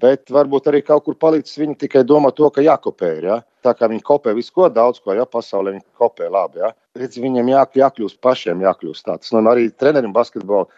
Bet 0.01 0.31
varbūt 0.31 0.69
arī 0.71 0.79
kaut 0.87 1.03
kur 1.03 1.17
palicis. 1.19 1.57
Viņi 1.59 1.75
tikai 1.83 2.05
domā 2.07 2.31
to, 2.35 2.47
ka 2.53 2.63
jākopē. 2.63 3.09
Ja? 3.25 3.41
Tā 3.65 3.73
kā 3.75 3.89
viņi 3.91 4.05
kopē 4.07 4.31
visu, 4.37 4.53
ko 4.55 4.69
daudz 4.71 5.01
ko 5.03 5.17
ja? 5.17 5.27
pasaulē, 5.27 5.75
viņi 5.75 5.83
kopē 5.99 6.31
labi. 6.31 6.63
Ja? 6.63 6.71
Redz, 6.95 7.19
viņiem 7.19 7.51
jā, 7.51 7.65
jākļūst 7.83 8.21
pašiem, 8.23 8.63
jākļūst 8.63 9.07
tāds. 9.09 9.33
Nu, 9.35 9.43
arī 9.51 9.67
trenerim 9.75 10.15
basketbolā 10.15 10.69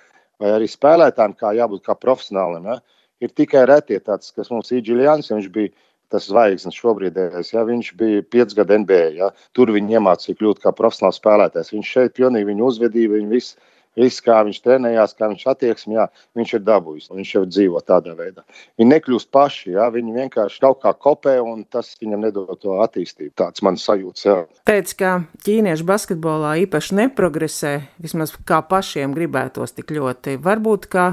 vai 0.42 0.54
arī 0.58 0.68
spēlētājiem, 0.70 1.36
kā 1.40 1.54
jābūt 1.58 1.86
kā 1.88 1.96
profesionālim. 2.00 2.70
Ja? 2.72 2.80
Ir 3.24 3.34
tikai 3.36 3.66
retie 3.70 4.00
tāds, 4.04 4.34
kas 4.36 4.52
mums 4.52 4.72
ir 4.74 4.84
Giulians, 4.86 5.32
viņš 5.32 5.50
bija 5.54 5.74
tas 6.14 6.28
zvaigznes 6.30 6.78
šobrīd, 6.78 7.18
ja 7.18 7.64
viņš 7.66 7.94
bija 7.98 8.24
pieci 8.30 8.58
gadi 8.60 8.80
NBA. 8.84 9.04
Ja? 9.18 9.32
Tur 9.58 9.72
viņi 9.74 9.98
iemācīja 9.98 10.38
kļūt 10.40 10.64
par 10.66 10.76
profesionālu 10.78 11.18
spēlētāju. 11.18 11.78
Viņš 11.78 11.94
šeit 11.98 12.18
pilnīgi 12.20 12.52
viņu 12.52 12.68
uzvedīja, 12.70 13.14
viņu 13.16 13.34
visu 13.34 13.58
Viss, 14.00 14.24
kā 14.26 14.40
viņš 14.46 14.60
trenējās, 14.66 15.12
kā 15.18 15.28
viņš 15.30 15.44
attieksmē, 15.52 15.98
jā, 16.00 16.06
viņš 16.38 16.54
ir 16.58 16.64
dabūjis. 16.66 17.12
Viņš 17.14 17.34
jau 17.36 17.44
dzīvo 17.46 17.82
tādā 17.86 18.16
veidā. 18.18 18.42
Viņi 18.80 18.90
nekļūst 18.90 19.30
paši, 19.34 19.76
jā, 19.76 19.90
viņi 19.94 20.16
vienkārši 20.16 20.64
kaut 20.64 20.82
kā 20.82 20.96
kopē, 20.98 21.36
un 21.46 21.62
tas 21.70 21.92
viņam 22.02 22.26
nedod 22.26 22.56
to 22.62 22.80
attīstību. 22.82 23.36
Tāds 23.38 23.62
man 23.66 23.78
sajūts. 23.78 24.26
Jā. 24.26 24.40
Teic, 24.70 24.96
ka 24.98 25.14
ķīniešu 25.46 25.86
basketbolā 25.86 26.56
īpaši 26.66 26.98
neprogresē, 27.04 27.76
vismaz 28.02 28.34
kā 28.50 28.64
pašiem 28.66 29.14
gribētos 29.14 29.78
tik 29.78 29.94
ļoti. 29.94 30.40
Varbūt, 30.42 30.90
ka 30.90 31.08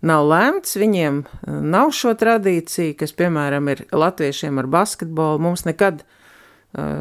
nav 0.00 0.24
lēmts, 0.32 0.80
viņiem 0.80 1.20
nav 1.68 1.92
šo 1.96 2.16
tradīciju, 2.16 2.96
kas, 2.96 3.12
piemēram, 3.18 3.68
ir 3.74 3.84
latviešiem 3.92 4.56
ar 4.62 4.72
basketbolu. 4.72 5.44
Mums 5.50 5.68
nekad 5.68 6.00
nav 6.00 6.08
Eh, 6.08 6.21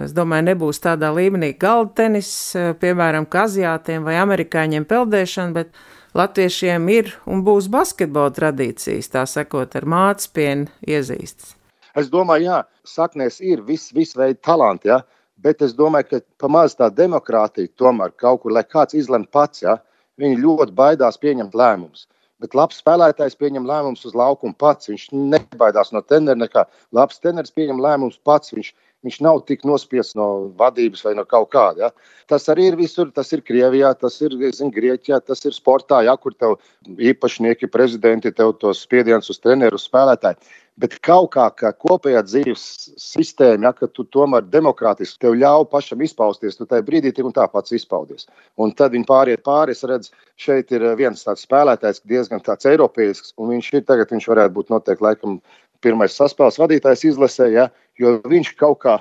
es 0.05 0.11
domāju, 0.15 0.49
nebūs 0.49 0.81
tādā 0.83 1.11
līmenī 1.15 1.53
galda 1.59 1.93
tenis, 2.01 2.31
eh, 2.55 2.73
piemēram, 2.73 3.27
kā 3.27 3.45
aziātiem 3.47 4.03
vai 4.03 4.17
amerikāņiem 4.19 4.85
peldēšana, 4.85 5.53
bet 5.53 5.71
latviešiem 6.13 6.89
ir 6.91 7.13
un 7.25 7.43
būs 7.43 7.69
basketbola 7.71 8.33
tradīcijas, 8.35 9.11
tā 9.13 9.23
sakot, 9.27 9.75
ar 9.75 9.87
mācpienu 9.87 10.67
iezīstas. 10.83 11.55
Es 11.95 12.09
domāju, 12.09 12.47
jā, 12.47 12.63
saknēs 12.87 13.41
ir 13.41 13.61
viss, 13.61 13.91
viss 13.91 14.15
veidi 14.15 14.39
talanti, 14.43 14.91
jā, 14.91 15.01
bet 15.37 15.61
es 15.61 15.73
domāju, 15.73 16.09
ka 16.09 16.21
pamazs 16.39 16.75
tā 16.75 16.89
demokrātija 16.91 17.71
tomēr 17.77 18.11
kaut 18.15 18.43
kur, 18.43 18.51
lai 18.51 18.63
kāds 18.63 18.95
izlem 18.95 19.25
pats, 19.25 19.63
jā, 19.63 19.77
viņi 20.19 20.39
ļoti 20.43 20.75
baidās 20.75 21.19
pieņemt 21.19 21.55
lēmumus. 21.55 22.07
Bet 22.41 22.55
labs 22.57 22.79
spēlētājs 22.81 23.37
pieņem 23.37 23.67
lēmumus 23.69 24.07
uz 24.09 24.15
laukuma 24.17 24.55
pats. 24.57 24.89
Viņš 24.89 25.11
nebaidās 25.13 25.91
no 25.93 26.01
tenera. 26.01 26.65
Labs 26.97 27.21
treneris 27.21 27.53
pieņem 27.53 27.81
lēmumus 27.83 28.17
pats. 28.25 28.55
Viņš 28.55 28.71
Viņš 29.01 29.17
nav 29.25 29.39
tik 29.49 29.63
nospiests 29.65 30.13
no 30.13 30.27
vadības 30.59 31.01
vai 31.07 31.15
no 31.17 31.23
kaut 31.25 31.49
kāda. 31.55 31.87
Ja. 31.87 32.17
Tas 32.29 32.45
arī 32.53 32.67
ir 32.69 32.75
visur. 32.77 33.09
Tas 33.15 33.31
ir 33.33 33.41
Krievijā, 33.41 33.95
tas 33.97 34.19
ir 34.21 34.35
zin, 34.53 34.69
Grieķijā, 34.73 35.17
tas 35.25 35.41
ir 35.47 35.55
sportā, 35.57 36.03
ja, 36.05 36.13
kur 36.21 36.35
tev 36.37 36.59
īpašnieki, 36.85 37.69
prezidenti, 37.73 38.33
tev 38.37 38.53
tos 38.61 38.83
spiedienus 38.85 39.33
uz 39.33 39.41
treneru, 39.41 39.79
spēlētāju. 39.81 40.37
Bet 40.81 40.95
kaut 41.03 41.33
kā, 41.33 41.47
kā 41.57 41.73
kopējā 41.75 42.21
dzīves 42.25 42.61
sistēma, 43.01 43.67
ja, 43.67 43.71
ka 43.75 43.89
tu 43.91 44.05
tomēr 44.07 44.45
demokrātiski 44.53 45.19
tev 45.25 45.35
ļauj 45.41 45.65
pašam 45.73 46.05
izpausties, 46.05 46.55
tu 46.57 46.69
tajā 46.69 46.85
brīdī 46.87 47.11
tik 47.11 47.27
un 47.27 47.35
tā 47.35 47.47
pats 47.51 47.73
izpaudies. 47.75 48.29
Un 48.61 48.71
tad 48.77 48.93
viņi 48.95 49.09
pāriet 49.09 49.43
pāri. 49.45 49.75
Es 49.75 49.83
redzu, 49.83 50.13
šeit 50.39 50.71
ir 50.77 50.85
viens 51.01 51.25
tāds 51.25 51.43
spēlētājs, 51.45 52.05
diezgan 52.07 52.41
tāds 52.45 52.69
eiropeisks, 52.69 53.33
un 53.37 53.51
viņš 53.55 53.73
ir 53.73 53.85
tagad, 53.89 54.13
viņš 54.13 54.29
varētu 54.31 54.57
būt 54.57 54.73
noteikti 54.73 55.09
laikam 55.09 55.41
pirmais 55.83 56.15
saspēles 56.17 56.59
vadītājs 56.61 57.05
izlasē, 57.11 57.47
ja, 57.53 57.69
jo 57.99 58.19
viņš 58.25 58.53
kaut 58.59 58.81
kā 58.85 58.97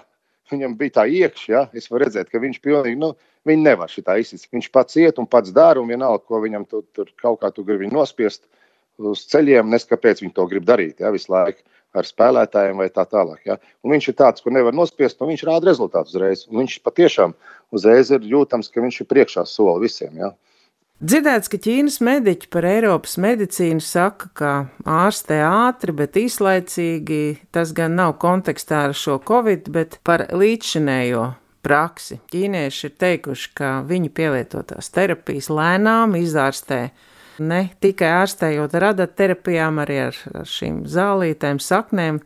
viņam 0.51 0.77
bija 0.79 0.99
tā 1.01 1.07
iekšā, 1.07 1.51
ja? 1.53 1.67
es 1.77 1.91
varu 1.91 2.07
redzēt, 2.07 2.31
ka 2.31 2.41
viņš 2.43 2.61
pilnīgi, 2.65 2.99
nu, 2.99 3.13
viņi 3.49 3.67
nevar 3.67 3.91
šitā 3.93 4.17
izsist. 4.21 4.49
Viņš 4.53 4.71
pats 4.75 4.99
iet 5.01 5.21
un 5.23 5.29
pats 5.31 5.53
dara, 5.55 5.81
un 5.81 5.91
vienalga, 5.93 6.25
ko 6.27 6.41
viņam 6.43 6.67
tur, 6.71 6.85
tur 6.97 7.11
kaut 7.23 7.41
kā 7.45 7.53
tu 7.55 7.65
gribi 7.67 7.91
nospiest 7.93 8.43
uz 9.01 9.25
ceļiem, 9.31 9.71
nes 9.71 9.87
kāpēc 9.89 10.25
viņi 10.25 10.35
to 10.37 10.47
grib 10.51 10.67
darīt, 10.69 11.01
ja? 11.01 11.13
visu 11.15 11.33
laiku 11.33 11.63
ar 11.97 12.07
spēlētājiem 12.07 12.79
vai 12.79 12.89
tā 12.93 13.05
tālāk. 13.09 13.41
Ja? 13.49 13.57
Un 13.83 13.95
viņš 13.95 14.11
ir 14.11 14.19
tāds, 14.19 14.45
kur 14.45 14.55
nevar 14.55 14.77
nospiest, 14.77 15.19
un 15.23 15.33
viņš 15.33 15.47
rāda 15.49 15.71
rezultātu 15.71 16.15
uzreiz. 16.15 16.45
Un 16.51 16.63
viņš 16.63 16.77
patiešām 16.87 17.35
uzreiz 17.75 18.13
ir 18.15 18.27
jūtams, 18.31 18.71
ka 18.71 18.85
viņš 18.85 19.01
ir 19.03 19.09
priekšā 19.11 19.47
soli 19.49 19.89
visiem. 19.89 20.21
Ja? 20.21 20.31
Dzirdēts, 21.01 21.49
ka 21.49 21.57
Ķīnas 21.57 21.95
mediķi 22.05 22.51
par 22.53 22.67
Eiropas 22.69 23.15
medicīnu 23.25 23.81
saka, 23.81 24.27
ka 24.37 24.49
ārstē 24.85 25.39
ātri, 25.47 25.95
bet 25.97 26.19
īslaicīgi. 26.21 27.21
Tas 27.57 27.71
gan 27.73 27.95
nav 27.97 28.19
kontekstā 28.21 28.83
ar 28.91 28.93
šo 28.93 29.15
covid, 29.25 29.71
bet 29.73 29.97
par 30.05 30.27
līdzšinējo 30.29 31.23
praksi. 31.65 32.19
Ķīnieši 32.29 32.85
ir 32.91 32.93
teikuši, 33.01 33.49
ka 33.57 33.71
viņi 33.89 34.11
pielietotās 34.13 34.93
terapijas 34.93 35.49
lēnām 35.49 36.19
izārstē 36.21 36.83
ne 37.41 37.63
tikai 37.81 38.11
ārstējot 38.19 38.77
ar 38.77 38.91
adatterapijām, 38.91 39.81
arī 39.81 39.97
ar, 40.11 40.19
ar 40.37 40.51
šīm 40.53 40.83
zālītēm, 40.85 41.63
saknēm. 41.65 42.19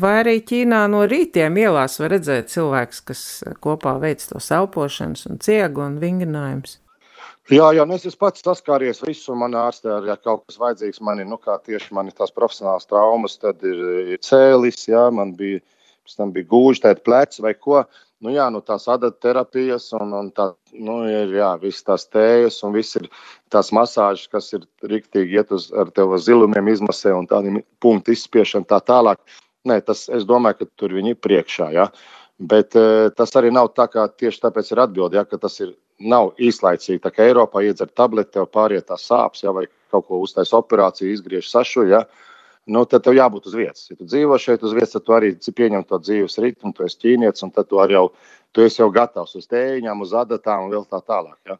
Vai 0.00 0.14
arī 0.22 0.38
Ķīnā 0.48 0.80
no 0.88 1.04
rītiem 1.12 1.60
ielās 1.60 2.00
var 2.00 2.16
redzēt 2.16 2.48
cilvēks, 2.56 3.04
kas 3.04 3.26
kopā 3.60 3.98
veic 4.00 4.24
tos 4.32 4.48
elpošanas 4.48 5.28
un 5.28 5.44
ciegu 5.44 5.84
un 5.84 6.00
vingrinājumus? 6.00 6.78
Jā, 7.52 7.66
jā, 7.76 7.84
nu 7.84 7.92
es 7.92 8.06
esmu 8.08 8.22
pats 8.22 8.40
saskāries 8.40 9.02
visu, 9.04 9.34
man 9.36 9.52
ārstē, 9.60 9.98
ja 10.08 10.14
kaut 10.16 10.46
kas 10.48 10.56
vajadzīgs, 10.62 11.02
man 11.04 11.18
ir, 11.20 11.26
nu 11.28 11.36
kā 11.36 11.58
tieši 11.60 11.92
man 11.92 12.08
ir 12.08 12.16
tās 12.16 12.32
profesionālas 12.32 12.88
traumas, 12.88 13.36
tad 13.36 13.60
ir, 13.68 13.82
ir 14.14 14.22
cēlis, 14.24 14.86
jā, 14.88 15.02
man 15.12 15.34
bija, 15.36 15.60
pēc 16.06 16.16
tam 16.16 16.32
bija 16.32 16.48
gūži, 16.48 16.80
tēt 16.86 17.02
pleci 17.04 17.44
vai 17.44 17.52
ko, 17.52 17.82
nu 18.24 18.32
jā, 18.32 18.48
nu 18.48 18.64
tās 18.64 18.88
adatterapijas 18.88 19.90
un, 20.00 20.16
un 20.16 20.32
tā, 20.32 20.48
nu 20.72 21.02
ir, 21.04 21.36
jā, 21.36 21.52
viss 21.60 21.84
tās 21.84 22.08
tējas 22.08 22.62
un 22.64 22.72
viss 22.78 22.96
ir 22.96 23.10
tās 23.52 23.74
masāžas, 23.76 24.24
kas 24.32 24.48
ir 24.56 24.64
riktīgi 24.88 25.36
iet 25.36 25.52
uz 25.52 25.68
ar 25.76 25.92
tev 25.92 26.16
zilumiem 26.16 26.72
izmasē 26.72 27.12
un 27.12 27.28
tādiem 27.28 27.60
punktu 27.84 28.16
izspiešanu 28.16 28.72
tā 28.72 28.80
tālāk. 28.88 29.20
Nē, 29.68 29.82
tas, 29.84 30.08
es 30.08 30.24
domāju, 30.24 30.62
ka 30.62 30.72
tur 30.80 30.96
viņi 30.96 31.12
ir 31.12 31.20
priekšā, 31.20 31.74
jā. 31.76 31.90
Bet 32.40 32.72
uh, 32.72 33.12
tas 33.12 33.36
arī 33.36 33.52
nav 33.52 33.74
tā, 33.76 33.84
kā 33.92 34.08
tieši 34.08 34.46
tāpēc 34.48 34.72
ir 34.72 34.86
atbildi, 34.88 35.20
ja, 35.20 35.28
ka 35.28 35.36
tas 35.44 35.60
ir 35.60 35.76
nav 36.02 36.32
īslaicīgi. 36.42 37.02
Tā 37.02 37.12
kā 37.14 37.26
Eiropā 37.28 37.62
iedzer 37.64 37.90
tableti, 37.94 38.34
tev 38.36 38.48
pāriet 38.52 38.86
tās 38.88 39.06
sāpes, 39.08 39.44
ja, 39.44 39.52
vai 39.54 39.66
kaut 39.92 40.08
ko 40.08 40.20
uztaisa 40.24 40.58
operāciju, 40.58 41.12
izgriež 41.12 41.48
sašu, 41.50 41.86
ja, 41.90 42.02
nu, 42.66 42.84
tad 42.88 43.04
tev 43.06 43.16
jābūt 43.18 43.46
uz 43.50 43.56
vietas. 43.58 43.86
Ja 43.90 43.98
tu 43.98 44.08
dzīvo 44.08 44.38
šeit 44.40 44.64
uz 44.66 44.74
vietas, 44.74 44.96
tad 44.96 45.06
tu 45.06 45.14
arī 45.16 45.34
pieņem 45.36 45.86
to 45.88 46.00
dzīves 46.02 46.38
ritmu, 46.42 46.74
tu 46.74 46.86
esi 46.86 47.00
ķīnietis, 47.04 47.46
un 47.46 47.54
tad 47.54 47.70
tu 47.70 47.78
jau, 47.78 48.08
tu 48.52 48.64
esi 48.66 48.82
jau 48.82 48.90
gatavs 48.94 49.36
uz 49.38 49.46
tēņām, 49.50 50.02
uz 50.02 50.14
adatām 50.18 50.66
un 50.66 50.74
vēl 50.74 50.88
tā 50.90 51.02
tālāk. 51.04 51.38
Ja. 51.46 51.58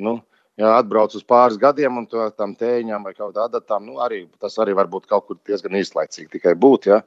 Nu, 0.00 0.18
ja 0.60 0.76
atbrauc 0.78 1.14
uz 1.14 1.26
pāris 1.26 1.60
gadiem 1.60 2.02
un 2.02 2.08
tam 2.10 2.56
tēņām 2.58 3.04
vai 3.06 3.14
kaut 3.14 3.34
kādām 3.34 3.50
adatām, 3.50 3.86
nu, 3.86 4.00
arī, 4.02 4.24
tas 4.40 4.58
arī 4.58 4.74
var 4.76 4.90
būt 4.90 5.06
kaut 5.10 5.28
kur 5.28 5.38
diezgan 5.46 5.78
īslaicīgi 5.78 6.32
tikai 6.38 6.56
būt. 6.58 6.90
Ja. 6.90 7.02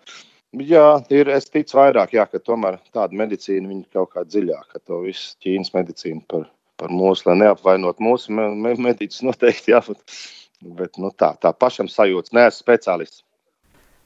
Jā, 0.62 1.02
ir. 1.10 1.30
Es 1.34 1.50
ticu 1.50 1.80
vairāk, 1.80 2.14
jā, 2.14 2.28
ka 2.30 2.38
tomēr 2.38 2.78
tāda 2.94 3.18
medicīna 3.18 3.72
ir 3.74 3.84
kaut 3.94 4.14
kā 4.14 4.22
dziļāka. 4.28 4.84
To 4.86 5.02
visu 5.08 5.34
Ķīnas 5.42 5.74
medicīnu 5.74 6.22
par, 6.30 6.46
par 6.78 6.94
mūsu, 6.94 7.26
lai 7.30 7.40
neapvainot 7.42 8.02
mūsu 8.04 8.36
me, 8.38 8.52
me, 8.54 8.76
mediķus, 8.90 9.24
noteikti 9.26 9.74
jā. 9.74 9.82
Bet, 9.88 10.18
bet 10.78 11.00
nu, 11.02 11.10
tā, 11.18 11.34
tā 11.42 11.54
pašam 11.58 11.90
sajūta, 11.90 12.36
neesmu 12.38 12.62
speciālists. 12.62 13.24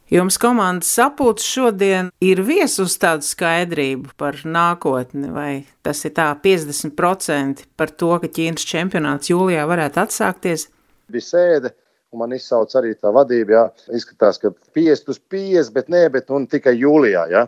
Jums 0.08 0.38
komandas 0.40 0.88
sapulcs 0.96 1.44
šodien 1.44 2.14
ir 2.24 2.40
viesus 2.48 2.94
tādu 2.96 3.28
skaidrību 3.28 4.14
par 4.16 4.38
nākotni, 4.48 5.28
vai 5.36 5.66
tas 5.84 6.00
ir 6.08 6.14
tā 6.16 6.30
50% 6.46 7.66
par 7.76 7.92
to, 7.92 8.14
ka 8.24 8.30
Ķīnas 8.32 8.64
čempionāts 8.70 9.34
jūlijā 9.34 9.66
varētu 9.68 10.06
atsākties? 10.06 10.70
Bija 11.12 11.28
sēde, 11.28 11.74
Un 12.16 12.22
man 12.24 12.34
izsauc 12.36 12.72
arī 12.80 12.94
tā 12.96 13.12
vadība, 13.12 13.54
jā, 13.54 13.64
izskatās, 14.00 14.40
ka 14.40 14.54
50 14.78 15.10
uz 15.12 15.18
50, 15.34 15.74
bet 15.76 15.90
nē, 15.92 16.06
bet 16.14 16.30
nu, 16.32 16.40
tikai 16.48 16.78
jūlijā. 16.80 17.26
Jā. 17.34 17.48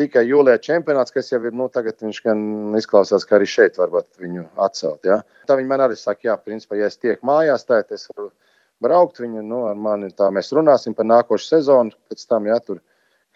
Tikai 0.00 0.22
jūlijā 0.24 0.60
čempionāts, 0.64 1.12
kas 1.12 1.28
jau 1.32 1.40
ir, 1.44 1.52
nu, 1.56 1.66
tagad 1.72 2.00
viņš 2.00 2.20
gan 2.24 2.40
izklausās, 2.78 3.26
ka 3.28 3.36
arī 3.36 3.48
šeit 3.50 3.76
varbūt 3.76 4.22
viņu 4.22 4.46
atcelt. 4.64 5.04
Jā. 5.04 5.20
Tā 5.50 5.58
viņi 5.58 5.68
man 5.68 5.84
arī 5.84 5.98
saka, 6.00 6.30
jā, 6.30 6.38
principā, 6.40 6.78
ja 6.80 6.88
es 6.88 6.96
tieku 6.96 7.28
mājās, 7.28 7.66
tad 7.68 7.92
es 7.92 8.06
varu 8.14 8.30
braukt 8.80 9.20
viņu, 9.20 9.44
nu, 9.44 9.66
ar 9.68 9.76
mani 9.76 10.08
tā 10.16 10.30
mēs 10.32 10.48
runāsim 10.56 10.96
par 10.96 11.08
nākošu 11.10 11.50
sezonu, 11.50 11.92
pēc 12.08 12.24
tam, 12.30 12.48
jā, 12.48 12.56
tur 12.64 12.80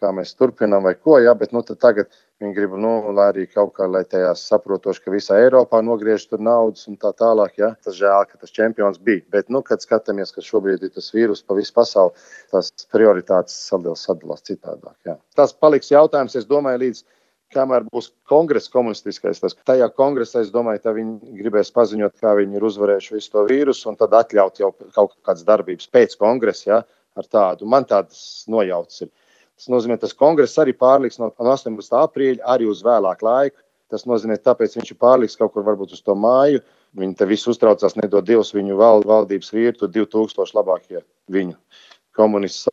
kā 0.03 0.11
mēs 0.15 0.35
turpinām 0.39 0.85
vai 0.87 0.95
ko. 0.95 1.17
Ja, 1.23 1.35
bet 1.39 1.53
nu, 1.55 1.63
tagad 1.65 2.11
viņi 2.43 2.55
grib, 2.57 2.77
nu, 2.81 2.93
lai 3.17 3.29
arī 3.33 3.47
kaut 3.51 3.75
kā, 3.77 3.89
tajās 4.11 4.45
saprotoši, 4.51 5.05
ka 5.05 5.15
visā 5.15 5.39
Eiropā 5.43 5.81
nogriež 5.85 6.27
tur 6.31 6.43
naudas 6.43 6.87
un 6.91 6.99
tā 7.01 7.13
tālāk. 7.17 7.57
Ja. 7.61 7.73
Tas 7.85 7.99
žēl, 7.99 8.27
ka 8.31 8.41
tas 8.41 8.55
čempions 8.55 9.01
bija. 9.01 9.25
Bet, 9.35 9.51
nu, 9.55 9.63
kad 9.67 9.85
skatāmies, 9.85 10.35
ka 10.35 10.45
šobrīd 10.45 10.85
ir 10.85 10.95
tas 10.95 11.11
vīrus 11.15 11.45
pa 11.47 11.57
visu 11.59 11.75
pasauli, 11.77 12.27
tās 12.53 12.73
prioritātes 12.93 13.57
sadalās, 13.69 14.07
sadalās 14.09 14.47
citādāk. 14.47 14.97
Ja. 15.07 15.19
Tas 15.39 15.55
paliks 15.55 15.93
jautājums, 15.95 16.37
es 16.39 16.49
domāju, 16.51 16.85
līdz 16.87 17.05
kamēr 17.55 17.87
būs 17.87 18.11
kongress 18.27 18.73
komunistiskais. 18.73 19.39
Tas, 19.43 19.55
tajā 19.69 19.87
kongresā, 19.95 20.43
es 20.43 20.51
domāju, 20.51 20.83
ka 20.83 20.95
viņi 20.97 21.39
gribēs 21.39 21.71
paziņot, 21.77 22.19
kā 22.19 22.35
viņi 22.41 22.59
ir 22.59 22.67
uzvarējuši 22.67 23.15
visu 23.15 23.31
to 23.31 23.47
vīrusu, 23.47 23.87
un 23.93 24.01
tad 24.01 24.17
atļaut 24.19 24.59
jau 24.59 24.73
kaut 24.97 25.15
kādas 25.23 25.47
darbības 25.47 25.87
pēc 25.95 26.19
kongresa. 26.19 26.67
Ja, 26.67 26.81
ar 27.19 27.29
tādu. 27.31 27.69
Man 27.71 27.87
tādas 27.89 28.45
nojautas 28.51 29.07
ir. 29.07 29.13
Tas 29.59 29.71
nozīmē, 29.71 29.99
tas 30.03 30.17
kongress 30.19 30.59
arī 30.59 30.75
pārliks 30.77 31.21
no 31.23 31.31
18. 31.39 31.95
aprīļa 32.01 32.43
arī 32.55 32.67
uz 32.71 32.83
vēlāku 32.85 33.27
laiku. 33.27 33.61
Tas 33.93 34.07
nozīmē, 34.11 34.39
tāpēc 34.43 34.75
viņš 34.79 34.91
ir 34.91 34.99
pārliks 34.99 35.39
kaut 35.39 35.53
kur 35.55 35.67
varbūt 35.67 35.95
uz 35.95 36.03
to 36.03 36.17
māju. 36.19 36.63
Viņi 36.99 37.17
te 37.19 37.27
visu 37.27 37.51
uztraucās, 37.53 37.97
nedod 37.99 38.27
Dievs 38.27 38.55
viņu 38.55 38.79
val, 38.79 39.03
valdības 39.07 39.51
vīru, 39.55 39.75
tur 39.79 39.91
2000 39.95 40.55
labākie 40.57 41.03
viņu 41.31 41.57
komunisti 42.15 42.71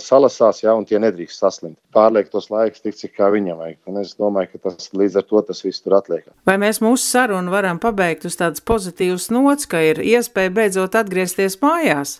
salasās, 0.00 0.62
ja, 0.62 0.72
un 0.72 0.86
tie 0.88 0.96
nedrīkst 1.00 1.42
saslimt. 1.42 1.76
Pārliek 1.94 2.30
tos 2.32 2.48
laikus 2.52 2.80
tik, 2.84 2.96
cik 2.96 3.20
viņam 3.34 3.60
vajag. 3.60 3.78
Un 3.90 4.00
es 4.00 4.14
domāju, 4.16 4.54
ka 4.54 4.70
tas 4.70 4.88
līdz 4.96 5.18
ar 5.20 5.26
to 5.28 5.42
tas 5.50 5.60
viss 5.64 5.84
tur 5.84 5.98
atliek. 5.98 6.24
Vai 6.48 6.56
mēs 6.60 6.80
mūsu 6.84 7.04
sarunu 7.04 7.52
varam 7.52 7.80
pabeigt 7.82 8.24
uz 8.28 8.38
tādas 8.40 8.64
pozitīvas 8.64 9.28
nots, 9.34 9.68
ka 9.68 9.82
ir 9.84 10.00
iespēja 10.00 10.54
beidzot 10.56 10.96
atgriezties 10.96 11.60
mājās? 11.60 12.18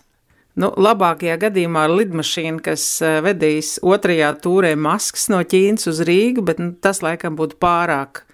Nu, 0.59 0.73
labākajā 0.75 1.37
gadījumā 1.39 1.85
ar 1.87 1.93
lidmašīnu, 1.95 2.59
kas 2.65 2.83
eh, 3.05 3.19
vedīs 3.23 3.77
otrajā 3.85 4.33
tūrē 4.43 4.73
maskas 4.75 5.29
no 5.31 5.39
Ķīnas 5.39 5.87
uz 5.87 6.01
Rīgu, 6.07 6.43
bet 6.49 6.59
nu, 6.59 6.73
tas 6.83 6.99
laikam 7.05 7.37
būtu 7.39 7.55
pārāk 7.63 8.25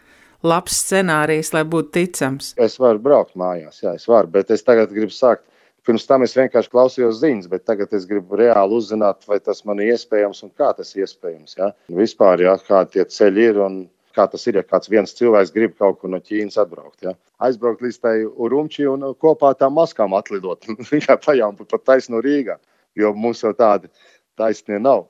labs 0.46 0.80
scenārijs, 0.88 1.52
lai 1.54 1.62
būtu 1.70 1.94
ticams. 2.00 2.54
Es 2.62 2.80
varu 2.82 3.02
braukt 3.04 3.38
mājās, 3.38 3.84
jā, 3.84 3.94
es 4.00 4.08
varu, 4.10 4.32
bet 4.40 4.50
es 4.56 4.66
tagad 4.66 4.94
gribu 4.96 5.14
sākt. 5.14 5.46
Pirms 5.86 6.08
tam 6.10 6.26
es 6.26 6.34
vienkārši 6.34 6.72
klausījos 6.74 7.20
ziņas, 7.20 7.50
bet 7.52 7.68
tagad 7.70 7.92
es 7.94 8.08
gribu 8.10 8.40
reāli 8.40 8.74
uzzināt, 8.74 9.22
vai 9.30 9.38
tas 9.38 9.62
man 9.70 9.84
ir 9.84 9.94
iespējams 9.94 10.42
un 10.48 10.50
kā 10.58 10.72
tas 10.74 10.96
ir 10.96 11.06
iespējams. 11.06 11.60
Ja? 11.60 11.68
Vispār, 11.94 12.42
ja, 12.42 12.56
kādi 12.58 12.96
tie 12.96 13.06
ceļi 13.06 13.46
ir 13.52 13.60
un 13.62 13.84
kā 14.16 14.26
tas 14.32 14.46
ir, 14.48 14.60
ja 14.60 14.64
kāds 14.66 14.90
viens 14.92 15.16
cilvēks 15.18 15.54
grib 15.56 15.76
kaut 15.80 16.00
kur 16.02 16.12
no 16.12 16.22
Ķīnas 16.24 16.60
atbraukt. 16.62 17.02
Ja? 17.06 17.16
Aizbraukt 17.44 17.84
līdz 17.86 18.00
tai 18.04 18.16
Urumči 18.26 18.88
un 18.90 19.04
kopā 19.22 19.54
ar 19.54 19.60
tām 19.60 19.76
maskām 19.78 20.16
atlidot. 20.18 20.66
Tikai 20.92 21.20
pajām 21.22 21.60
pat 21.60 21.84
taisno 21.92 22.24
Rīgā, 22.24 22.58
jo 22.96 23.12
mums 23.18 23.44
jau 23.44 23.54
tādi 23.58 23.92
taisnie 24.40 24.80
nav. 24.80 25.06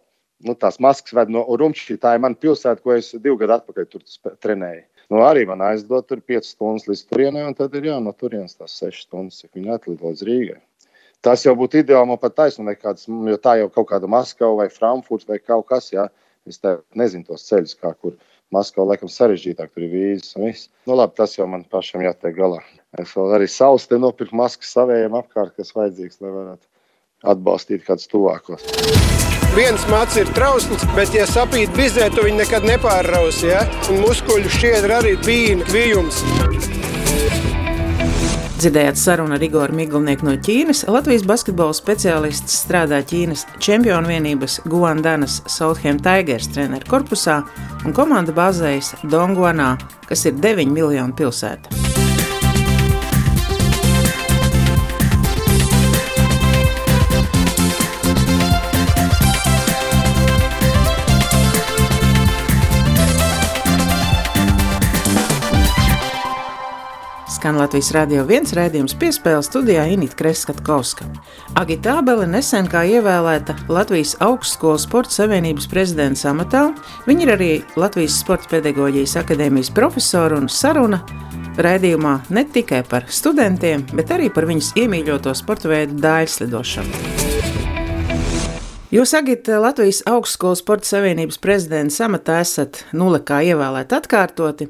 Nu, 0.46 0.52
tās 0.60 0.82
maskas 0.84 1.16
ved 1.16 1.32
no 1.32 1.46
Urumči, 1.54 1.96
tā 2.02 2.18
ir 2.18 2.22
mana 2.26 2.36
pilsēta, 2.36 2.84
ko 2.84 2.94
es 2.98 3.14
divu 3.16 3.38
gadu 3.40 3.56
atpakaļ 3.56 3.88
tur 3.90 4.04
trenēju. 4.44 4.84
Nu, 5.14 5.22
arī 5.22 5.46
man 5.48 5.62
aizdod 5.62 6.08
tur 6.10 6.22
5 6.34 6.48
stundas 6.50 6.88
līdz 6.90 7.04
turienei, 7.12 7.46
un 7.46 7.56
tad 7.58 7.76
ir 7.78 7.92
jā, 7.92 7.98
no 8.02 8.12
turienes 8.18 8.58
tās 8.58 8.76
6 8.82 9.06
stundas, 9.06 9.40
cik 9.42 9.54
viņi 9.56 9.76
atlid 9.78 10.02
līdz 10.02 10.24
Rīgai. 10.28 10.60
Tas 11.26 11.46
jau 11.46 11.56
būtu 11.58 11.80
ideāli 11.82 12.10
man 12.10 12.20
pat 12.22 12.36
taisnība, 12.38 12.76
kāds, 12.78 13.08
jo 13.08 13.38
tā 13.42 13.56
jau 13.62 13.70
kaut 13.74 13.88
kāda 13.94 14.10
Maskava 14.12 14.60
vai 14.60 14.68
Frankfurts 14.74 15.30
vai 15.30 15.40
kaut 15.42 15.66
kas, 15.72 15.92
jā. 15.94 16.10
Es 16.46 16.60
nezinu 16.94 17.26
tos 17.26 17.48
ceļus, 17.48 17.74
kā 17.82 17.90
kur. 17.98 18.14
Maskavā 18.54 18.92
laikam 18.92 19.10
sarežģītāk, 19.10 19.72
tur 19.74 19.88
ir 19.88 19.92
vīzes 19.94 20.36
un 20.38 20.48
viss. 20.50 20.70
Nu, 20.86 20.96
labi, 21.00 21.16
tas 21.18 21.34
jau 21.38 21.48
man 21.50 21.66
pašam 21.72 22.04
jātiek 22.06 22.36
galā. 22.38 22.62
Es 23.02 23.16
vēl 23.18 23.34
arī 23.40 23.50
savus 23.52 23.88
te 23.90 23.98
nopirku 24.00 24.38
maskas 24.38 24.72
savējiem 24.76 25.18
apkārt, 25.18 25.56
kas 25.58 25.74
vajadzīgs, 25.76 26.22
lai 26.22 26.32
varētu 26.36 27.34
atbalstīt 27.34 27.84
kādus 27.88 28.12
tuvākos. 28.12 28.64
Viens 29.56 29.86
mats 29.90 30.18
ir 30.20 30.30
trausls, 30.36 30.84
bet, 30.98 31.14
ja 31.16 31.26
sapīt 31.30 31.74
bizē, 31.80 32.10
tu 32.14 32.28
viņu 32.28 32.42
nekad 32.44 32.68
nepārrausi. 32.68 33.50
Ja? 33.54 33.66
Un 33.90 34.04
muskuļu 34.04 34.52
šķiedra 34.60 35.02
arī 35.02 35.16
pīna 35.26 35.68
kvijums. 35.72 36.22
Dzirdējāt 38.56 38.96
sarunu 38.96 39.36
ar 39.36 39.44
Igoru 39.44 39.76
Miglnieku 39.76 40.24
no 40.24 40.38
Ķīnas. 40.40 40.86
Latvijas 40.88 41.26
basketbola 41.28 41.76
speciālists 41.76 42.56
strādā 42.64 43.02
Ķīnas 43.04 43.44
čempionu 43.60 44.08
vienības 44.14 44.62
Guandanas 44.72 45.42
Southam 45.52 46.00
Tigers 46.00 46.48
treneru 46.56 46.88
korpusā 46.88 47.42
un 47.84 47.96
komanda 47.98 48.36
bazējas 48.36 48.94
Dongguanā, 49.12 49.74
kas 50.08 50.24
ir 50.32 50.40
9 50.40 50.72
miljonu 50.72 51.20
pilsēta. 51.20 51.85
Skan 67.46 67.60
Latvijas 67.62 67.92
radio 67.94 68.24
viens 68.26 68.56
raidījums 68.58 68.96
piespēles 68.98 69.46
studijā 69.52 69.84
Inita 69.94 70.18
Kreskatkovska. 70.18 71.06
Agita 71.62 72.00
Abele 72.00 72.26
nesen 72.26 72.66
kā 72.66 72.82
ievēlēta 72.90 73.54
Latvijas 73.70 74.16
augstskolas 74.26 74.88
sporta 74.88 75.14
savienības 75.14 75.70
prezidents 75.70 76.26
amatā. 76.26 76.64
Viņa 77.06 77.28
ir 77.28 77.34
arī 77.36 77.52
Latvijas 77.78 78.18
sporta 78.24 78.50
pedagoģijas 78.56 79.14
akadēmijas 79.22 79.70
profesora 79.78 80.42
un 80.42 80.50
saruna 80.50 81.04
raidījumā 81.62 82.16
ne 82.34 82.48
tikai 82.50 82.82
par 82.90 83.06
studentiem, 83.14 83.86
bet 83.94 84.18
arī 84.18 84.34
par 84.34 84.50
viņas 84.50 84.74
iemīļoto 84.82 85.38
sporta 85.38 85.70
veidu 85.70 86.02
dāļslidošanu. 86.02 87.45
Jūs, 88.96 89.12
Agita, 89.18 89.58
Latvijas 89.60 89.98
Augstskolas 90.08 90.62
sporta 90.62 90.88
savienības 90.88 91.36
prezidents 91.44 91.98
amatā 92.06 92.38
esat 92.40 92.78
nulekā 92.96 93.42
ievēlēt 93.44 93.92
atkārtoti. 93.92 94.70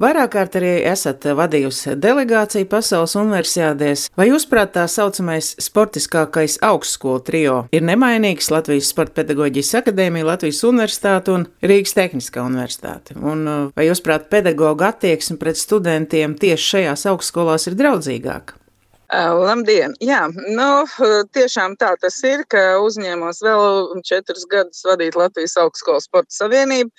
Vairāk 0.00 0.30
kārt 0.32 0.54
arī 0.56 0.70
esat 0.88 1.26
vadījusi 1.36 1.96
delegāciju 2.00 2.64
pasaules 2.70 3.12
universitātēs. 3.20 4.06
Vai 4.16 4.30
jūs 4.30 4.46
prāt 4.48 4.72
tā 4.78 4.86
saucamais 4.88 5.50
sportiskākais 5.60 6.56
augstskolu 6.64 7.20
trio 7.26 7.56
ir 7.74 7.84
nemainīgs 7.84 8.48
Latvijas 8.54 8.88
Sporta 8.94 9.18
pedagoģijas 9.20 9.74
akadēmija, 9.82 10.30
Latvijas 10.30 10.62
universitāte 10.64 11.34
un 11.34 11.44
Rīgas 11.60 11.92
Tehniskā 11.98 12.46
universitāte? 12.48 13.18
Un 13.20 13.44
vai 13.74 13.90
jūs 13.90 14.00
prāt 14.06 14.30
pedagoģa 14.32 14.94
attieksme 14.94 15.36
pret 15.42 15.60
studentiem 15.60 16.38
tieši 16.40 16.70
šajās 16.72 17.04
augstskolās 17.12 17.68
ir 17.68 17.76
draudzīgāka? 17.82 18.57
Labdien! 19.08 19.94
Jā, 20.04 20.26
nu, 20.52 20.84
tiešām 21.32 21.78
tā 21.80 21.94
tas 21.96 22.18
ir, 22.28 22.42
ka 22.44 22.76
uzņēmos 22.84 23.38
vēl 23.40 24.02
četrus 24.04 24.44
gadus 24.50 24.82
vadīt 24.84 25.16
Latvijas 25.16 25.56
augstskolas 25.56 26.04
sporta 26.04 26.28
savienību, 26.36 26.90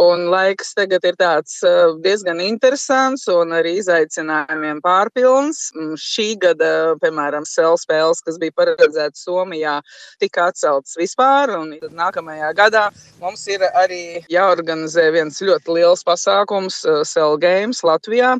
un 0.00 0.30
laiks 0.32 0.72
tagad 0.78 1.04
ir 1.04 1.18
tāds 1.20 1.58
diezgan 2.00 2.40
interesants 2.40 3.26
un 3.28 3.52
arī 3.52 3.74
izaicinājumiem 3.82 4.80
pārpilns. 4.80 5.66
Šī 6.00 6.38
gada, 6.40 6.94
piemēram, 7.02 7.44
sēl 7.44 7.76
spēles, 7.76 8.24
kas 8.24 8.40
bija 8.40 8.56
paredzētas 8.56 9.28
Somijā, 9.28 9.82
tika 10.24 10.48
atceltas 10.48 10.96
vispār, 10.96 11.52
un 11.58 11.76
nākamajā 11.92 12.54
gadā 12.56 12.86
mums 13.20 13.44
ir 13.52 13.66
arī 13.74 14.24
jāorganizē 14.32 15.10
viens 15.12 15.44
ļoti 15.44 15.76
liels 15.76 16.06
pasākums 16.08 16.80
Sēl 17.12 17.36
Games 17.44 17.84
Latvijā. 17.84 18.38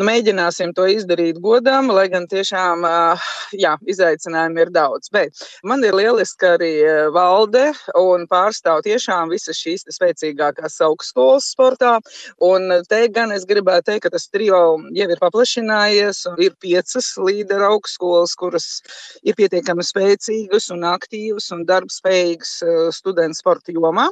Nu, 0.00 0.10
mēģināsim 0.10 0.74
to 0.74 0.90
izdarīt 0.90 1.38
godam, 1.38 1.92
lai 1.94 2.08
gan 2.10 2.26
tie 2.26 2.39
tiešām 2.40 2.84
jā, 3.60 3.74
izaicinājumi 3.88 4.64
ir 4.64 4.72
daudz. 4.74 5.10
Bet 5.12 5.36
man 5.66 5.84
ir 5.84 5.94
lieliski 5.96 6.48
arī 6.48 6.72
valde 7.14 7.70
un 7.98 8.26
pārstāv 8.30 8.82
tiešām 8.86 9.30
visas 9.32 9.58
šīs 9.60 9.86
spēcīgākās 9.92 10.80
augstskolas 10.86 11.50
sportā. 11.52 11.98
Un 12.40 12.70
te 12.88 13.02
gan 13.12 13.34
es 13.34 13.46
gribētu 13.48 13.90
teikt, 13.90 14.06
ka 14.06 14.14
tas 14.14 14.28
trio 14.32 14.60
jau 14.96 15.08
ir 15.10 15.20
paplašinājies 15.20 16.24
un 16.30 16.40
ir 16.40 16.56
piecas 16.62 17.12
līderu 17.20 17.68
augstskolas, 17.74 18.34
kuras 18.38 18.68
ir 19.22 19.36
pietiekami 19.38 19.84
spēcīgas 19.84 20.70
un 20.74 20.86
aktīvas 20.88 21.50
un 21.56 21.66
darbspējīgas 21.68 22.54
studentu 22.96 23.40
sporta 23.40 23.74
jomā. 23.74 24.08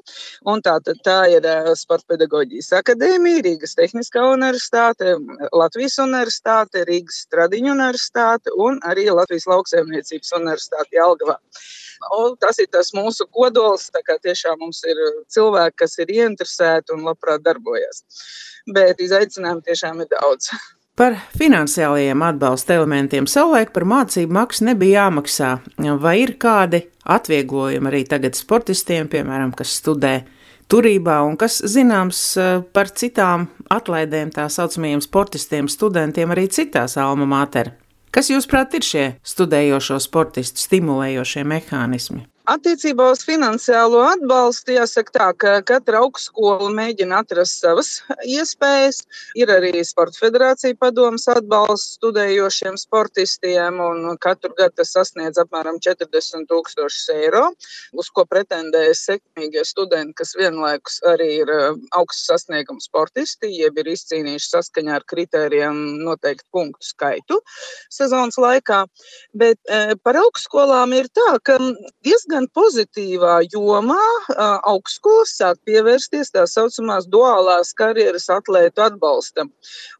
Un 0.49 0.63
tā, 0.65 0.77
tā 1.05 1.19
ir 1.33 1.47
Sporta 1.79 2.15
pedagoģijas 2.15 2.71
akadēmija, 2.81 3.43
Rīgas 3.47 3.77
Tehniskā 3.79 4.25
universitāte, 4.35 5.17
Latvijas 5.55 5.99
universitāte, 6.03 6.85
Rīgas 6.89 7.23
Stradiņu 7.27 7.73
universitāte 7.75 8.18
universitāte 8.19 8.51
un 8.57 8.79
arī 8.83 9.09
Latvijas 9.11 9.47
lauksaimniecības 9.47 10.33
universitāte 10.39 10.97
Jelgavā. 10.97 11.39
Un 12.15 12.37
tas 12.39 12.59
ir 12.59 12.69
tas 12.71 12.93
mūsu 12.95 13.27
kodols. 13.31 13.91
Tiešām 14.23 14.59
mums 14.61 14.83
ir 14.85 14.97
cilvēki, 15.29 15.77
kas 15.77 15.99
ir 15.99 16.09
ieinteresēti 16.09 16.95
un 16.95 17.05
labprāt 17.05 17.43
darbojas. 17.43 18.05
Bet 18.75 19.01
izaicinājumu 19.01 19.63
tiešām 19.63 20.01
ir 20.03 20.09
daudz. 20.11 20.51
Par 20.99 21.15
finansiālajiem 21.39 22.23
atbalsta 22.27 22.75
elementiem 22.75 23.27
savulaik 23.31 23.71
par 23.73 23.85
mācību 23.87 24.35
maksu 24.35 24.65
nebija 24.67 25.05
jāmaksā. 25.05 25.59
Vai 26.03 26.17
ir 26.25 26.35
kādi 26.39 26.89
atvieglojumi 27.07 27.91
arī 27.91 28.03
tagad 28.09 28.35
sportistiem, 28.35 29.07
piemēram, 29.07 29.55
kas 29.55 29.77
studē 29.79 30.25
turībā 30.69 31.21
un 31.25 31.39
kas 31.39 31.63
zināms 31.63 32.23
eh, 32.37 32.63
par 32.75 32.91
citām 32.91 33.47
atlaidēm, 33.71 34.35
tā 34.35 34.49
saucamajiem 34.51 35.03
sportistiem, 35.05 35.71
studentiem 35.71 36.35
arī 36.35 36.49
citās 36.51 36.99
alma 36.99 37.31
mater? 37.31 37.77
Kas, 38.19 38.33
jūsuprāt, 38.33 38.73
ir 38.75 38.83
šie 38.83 39.03
studējošo 39.23 40.01
sportistu 40.03 40.59
stimulējošie 40.59 41.45
mehānismi? 41.47 42.25
Attiecībā 42.49 43.11
uz 43.13 43.21
finansiālo 43.29 43.99
atbalstu 44.09 44.73
jāsaka 44.73 45.13
tā, 45.13 45.27
ka 45.43 45.51
katra 45.69 45.99
augstskola 46.01 46.71
mēģina 46.73 47.19
atrast 47.21 47.59
savas 47.61 47.91
iespējas. 48.25 49.03
Ir 49.37 49.53
arī 49.53 49.83
Sporta 49.85 50.23
federācija 50.23 50.77
padomas 50.81 51.27
atbalsts 51.29 51.99
studējošiem 51.99 52.79
sportistiem, 52.81 53.83
un 53.85 54.17
katru 54.25 54.55
gadu 54.57 54.79
tas 54.81 54.95
sasniedz 54.97 55.37
apmēram 55.43 55.77
40 55.85 56.49
tūkstošus 56.49 57.11
eiro, 57.19 57.43
uz 57.93 58.09
ko 58.17 58.25
pretendē 58.25 58.87
sekmīgie 58.97 59.67
studenti, 59.69 60.17
kas 60.23 60.33
vienlaikus 60.39 61.03
arī 61.13 61.29
ir 61.43 61.53
uh, 61.53 61.77
augsts 62.01 62.31
sasniegums 62.33 62.89
sportisti, 62.89 63.53
jeb 63.59 63.77
ir 63.83 63.93
izcīnījuši 63.93 64.51
saskaņā 64.55 64.97
ar 64.97 65.07
kritērijiem 65.13 65.85
noteikti 66.01 66.49
punktu 66.55 66.95
skaitu 66.95 67.43
sezonas 67.93 68.41
laikā. 68.41 68.83
Bet 69.37 69.61
eh, 69.69 69.93
par 70.03 70.17
augstskolām 70.21 70.95
ir 70.97 71.13
tā, 71.13 71.29
ka 71.45 71.59
diezgan 72.07 72.38
diezgan 72.39 72.49
pozitīvā 72.55 73.49
jomā 73.53 73.99
augstskolas 74.65 75.35
sāk 75.39 75.59
pievērsties 75.67 76.31
tā 76.31 76.47
saucamās 76.47 77.07
duālās 77.09 77.75
karjeras 77.75 78.29
atlētu 78.31 78.83
atbalstam. 78.83 79.51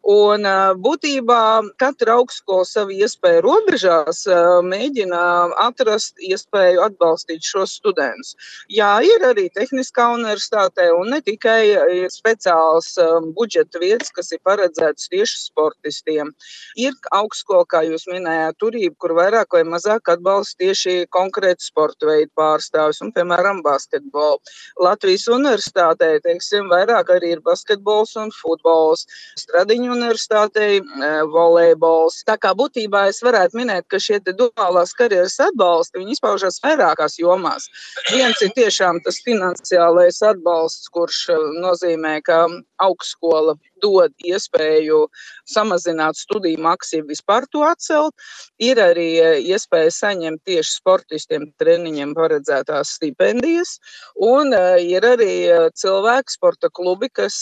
Un 0.07 0.43
būtībā 0.79 1.63
katra 1.79 2.19
augstskola 2.19 2.65
savu 2.65 2.91
iespēju 2.95 3.43
robežās 3.43 4.27
mēģina 4.63 5.55
atrast 5.59 6.15
iespēju 6.19 6.83
atbalstīt 6.85 7.43
šos 7.43 7.79
studentus. 7.81 8.37
Jā, 8.69 9.01
ir 9.03 9.25
arī 9.25 9.49
Tehniskā 9.51 10.13
universitātē 10.15 10.93
un 10.95 11.11
ne 11.11 11.21
tikai 11.21 11.67
ir 12.05 12.09
speciāls 12.11 12.95
budžeta 13.35 13.79
vietas, 13.83 14.13
kas 14.15 14.33
ir 14.33 14.41
paredzētas 14.45 15.09
tieši 15.11 15.43
sportistiem. 15.49 16.33
Ir 16.77 16.95
augstskola, 17.13 17.67
kā 17.67 17.83
jūs 17.89 18.07
minējāt, 18.09 18.59
turība, 18.59 18.95
kur 18.99 19.17
vairāk 19.19 19.53
vai 19.53 19.65
mazāk 19.67 20.13
atbalsta 20.13 20.65
tieši 20.65 21.09
konkrētu 21.11 21.65
sporta 21.65 22.07
veidu 22.09 22.28
šeit 22.29 22.37
pārstāvis, 22.37 23.01
un, 23.03 23.13
piemēram, 23.13 23.63
basketbolu. 23.63 24.39
Latvijas 24.81 25.29
universitātē, 25.29 26.21
teiksim, 26.23 26.69
vairāk 26.69 27.11
arī 27.11 27.33
ir 27.37 27.41
basketbols 27.41 28.17
un 28.17 28.31
futbols. 28.31 29.07
Stradiņu 29.39 29.93
universitātei 29.93 30.81
volejbols. 31.33 32.25
Tā 32.27 32.37
kā 32.37 32.55
būtībā 32.55 33.09
es 33.09 33.23
varētu 33.23 33.57
minēt, 33.57 33.87
ka 33.89 33.99
šie 33.99 34.21
duālās 34.29 34.95
karjeras 34.95 35.39
atbalsti, 35.41 35.99
viņi 35.99 36.13
izpaužas 36.17 36.61
vairākās 36.63 37.19
jomās. 37.19 37.69
Viens 38.13 38.41
ir 38.43 38.53
tiešām 38.55 39.01
tas 39.05 39.21
finansiālais 39.25 40.23
atbalsts, 40.23 40.89
kurš 40.89 41.29
e, 41.31 41.39
nozīmē, 41.63 42.21
ka 42.23 42.47
augstskola 42.79 43.57
dod 43.83 44.15
iespēju 44.25 45.07
samazināt 45.49 46.19
studiju 46.19 46.61
maksu, 46.63 47.03
vispār 47.09 47.47
to 47.53 47.65
atcelt. 47.67 48.15
Ir 48.59 48.81
arī 48.83 49.09
e, 49.23 49.29
iespēja 49.55 49.91
saņemt 49.95 50.43
tieši 50.49 50.75
sportistiem 50.81 51.47
treniņiem 51.61 52.15
paredzētās 52.19 52.95
stipendijas, 52.99 53.77
un 54.21 54.53
e, 54.57 54.63
ir 54.89 55.07
arī 55.07 55.33
e, 55.47 55.59
cilvēki, 55.79 56.35
sporta 56.35 56.71
klubi, 56.75 57.09
kas 57.15 57.41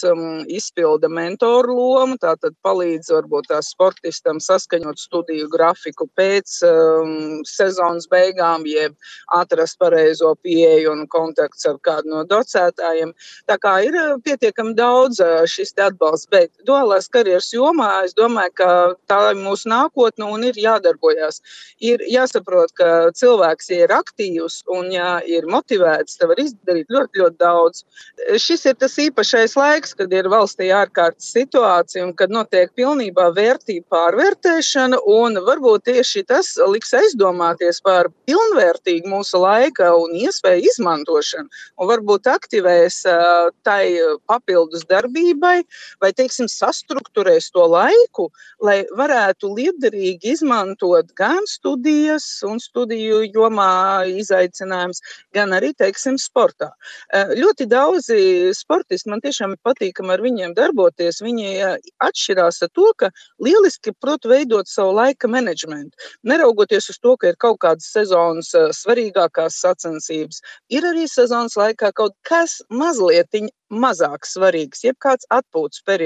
izpilda 0.53 1.09
mentoru 1.13 1.75
lomu, 1.77 2.17
tātad 2.21 2.55
palīdz 2.65 3.11
varbūt 3.15 3.51
tā 3.51 3.61
sportistam 3.65 4.41
saskaņot 4.43 5.01
studiju 5.01 5.49
grafiku 5.53 6.07
pēc 6.19 6.59
um, 6.67 7.43
sezonas 7.49 8.07
beigām, 8.11 8.67
jeb 8.69 8.95
atrast 9.35 9.79
pareizo 9.83 10.35
pieeju 10.45 10.93
un 10.93 11.05
kontakts 11.13 11.67
ar 11.69 11.79
kādu 11.85 12.13
no 12.13 12.25
docētājiem. 12.29 13.13
Tā 13.49 13.59
kā 13.63 13.77
ir 13.87 13.99
pietiekami 14.27 14.75
daudz 14.79 15.21
šis 15.51 15.75
atbalsts 15.83 16.26
bet 16.33 16.51
duālās 16.67 17.09
karjeras 17.13 17.53
jomā 17.55 17.91
es 18.05 18.15
domāju, 18.17 18.53
ka 18.61 18.71
tā 19.11 19.21
ir 19.33 19.41
mūsu 19.41 19.71
nākotne 19.71 20.29
un 20.33 20.45
ir 20.49 20.59
jādarbojas. 20.61 21.41
Ir 21.85 22.03
jāsaprot, 22.11 22.73
ka 22.77 23.11
cilvēks, 23.17 23.71
ja 23.73 23.87
ir 23.87 23.95
aktīvs 23.95 24.63
un 24.73 24.91
ja 24.95 25.17
ir 25.27 25.47
motivēts, 25.51 26.19
tad 26.19 26.33
var 26.33 26.43
izdarīt 26.43 26.91
ļoti, 26.93 27.23
ļoti 27.23 27.39
daudz. 27.43 27.85
Šis 28.43 28.67
ir 28.71 28.79
tas 28.81 28.97
īpašais 29.03 29.57
laiks, 29.59 29.95
kad 29.99 30.13
ir 30.13 30.31
valstī 30.33 30.71
ārkārtas 30.75 31.31
situācija 31.37 32.07
un 32.07 32.15
kad 32.17 32.33
notiek 32.33 32.73
pilnībā 32.79 33.29
vērtību 33.37 33.87
pārvērtēšana, 33.93 35.01
varbūt 35.47 35.87
tieši 35.91 36.25
tas 36.27 36.55
liks 36.73 36.93
aizdomāties 36.97 37.81
par 37.85 38.11
pilnvērtīgu 38.29 39.09
mūsu 39.11 39.41
laika 39.43 39.93
un 39.97 40.15
iespēju 40.19 40.67
izmantošanu, 40.73 41.49
un 41.79 41.91
varbūt 41.91 42.29
aktivēs 42.31 43.03
tai 43.67 43.83
papildus 44.27 44.87
darbībai, 44.91 45.59
vai 46.03 46.13
teiksim, 46.17 46.49
sastruktūrēs 46.51 47.51
to 47.55 47.65
laiku, 47.71 48.29
lai 48.65 48.79
varētu 48.97 49.51
liederīgi 49.57 50.33
izmantot 50.35 51.13
gan 51.19 51.45
studijas 51.51 52.27
un 52.47 52.61
studiju 52.63 53.23
jomā 53.35 54.07
izaicinājums, 54.11 55.03
gan 55.37 55.55
arī, 55.57 55.73
teiksim, 55.77 56.19
sportā. 56.21 56.71
Ļoti 57.13 57.69
daudzi 57.71 58.19
sportisti 58.57 59.13
man 59.13 59.23
tiešām 59.25 59.57
ir 59.57 59.63
patīkami 59.67 60.15
ar 60.15 60.25
viņiem 60.25 60.55
darboties. 60.57 61.23
Viņi 61.25 61.53
atšķirās 62.05 62.63
ar 62.67 62.73
to, 62.77 62.91
ka 62.97 63.11
lieliski 63.43 63.95
prot 64.01 64.25
veidot 64.29 64.69
savu 64.71 64.95
laika 64.97 65.29
menedžmentu. 65.31 65.97
Neraugoties 66.27 66.91
uz 66.93 67.01
to, 67.03 67.17
ka 67.21 67.33
ir 67.33 67.41
kaut 67.43 67.61
kādas 67.65 67.89
sezonas 67.93 68.53
svarīgākās 68.81 69.61
sacensības, 69.63 70.43
ir 70.73 70.87
arī 70.89 71.07
sezonas 71.11 71.57
laikā 71.59 71.93
kaut 71.97 72.17
kas 72.27 72.61
mazliet 72.71 73.27
mazāk 73.73 74.27
svarīgs, 74.29 74.85
jeb 74.85 74.95
kāds 75.03 75.27
atpūtas 75.35 75.83
periods. 75.87 76.06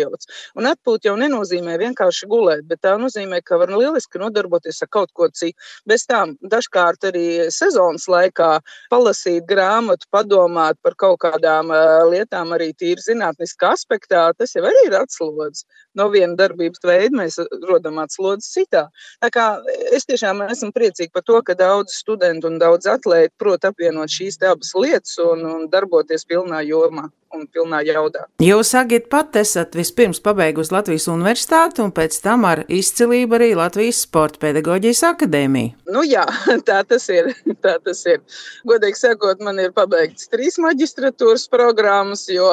Un 0.59 0.69
atpūta 0.71 1.11
jau 1.11 1.17
nenozīmē 1.21 1.77
vienkārši 1.81 2.29
gulēt, 2.31 2.65
bet 2.71 2.83
tā 2.87 2.97
nozīmē, 3.01 3.41
ka 3.45 3.59
var 3.61 3.73
lieliski 3.75 4.21
nodarboties 4.23 4.83
ar 4.85 4.91
kaut 4.93 5.13
ko 5.15 5.29
citu. 5.29 5.57
Bez 5.89 6.07
tām 6.09 6.37
dažkārt 6.43 7.07
arī 7.11 7.27
sezonas 7.55 8.07
laikā 8.11 8.51
palasīt 8.93 9.47
grāmatu, 9.49 10.09
padomāt 10.13 10.79
par 10.83 10.97
kaut 11.01 11.21
kādām 11.25 11.73
uh, 11.75 12.01
lietām, 12.11 12.55
arī 12.57 12.71
tīri 12.75 13.03
zinātniskā 13.05 13.75
aspektā, 13.77 14.31
tas 14.39 14.55
jau 14.57 14.65
arī 14.67 14.87
ir 14.89 14.99
atslodzi. 15.01 15.67
No 15.99 16.09
viena 16.13 16.37
darbības 16.39 16.85
veida 16.87 17.17
mēs 17.23 17.39
rodam 17.69 17.99
atslodzi 18.03 18.51
citā. 18.55 18.87
Tā 19.23 19.31
kā 19.35 19.47
es 19.95 20.07
tiešām 20.09 20.45
esmu 20.49 20.73
priecīgi 20.77 21.13
par 21.15 21.27
to, 21.27 21.41
ka 21.47 21.57
daudz 21.59 21.97
studentu 22.01 22.51
un 22.51 22.61
daudz 22.63 22.89
atlētu 22.91 23.35
prot 23.41 23.67
apvienot 23.69 24.13
šīs 24.13 24.41
abas 24.47 24.75
lietas 24.77 25.19
un, 25.23 25.45
un 25.55 25.67
darboties 25.73 26.27
pilnā 26.29 26.63
jomā 26.67 27.09
un 27.35 27.47
pilnā 27.51 27.83
jaudā. 27.87 28.27
Jūs, 28.43 28.73
Agit, 28.79 29.09
pat 29.13 29.37
esat 29.39 29.77
vispirms 29.79 30.21
pabeigusi 30.25 30.75
Latvijas 30.75 31.09
universitāti 31.13 31.83
un 31.85 31.93
pēc 31.95 32.17
tam 32.25 32.47
ar 32.49 32.65
izcilību 32.69 33.39
arī 33.39 33.51
Latvijas 33.59 34.03
Sporta 34.07 34.41
pedagoģijas 34.43 35.03
akadēmiju. 35.13 35.75
Nu 35.91 36.03
jā, 36.07 36.25
tā 36.69 36.81
tas 36.89 37.09
ir. 37.13 37.33
Tā 37.65 37.75
tas 37.85 37.99
ir. 38.09 38.23
Godīgi 38.69 38.97
sakot, 38.97 39.43
man 39.45 39.59
ir 39.61 39.75
pabeigts 39.77 40.31
trīs 40.33 40.57
maģistratūras 40.63 41.45
programmas, 41.53 42.23
jo 42.33 42.47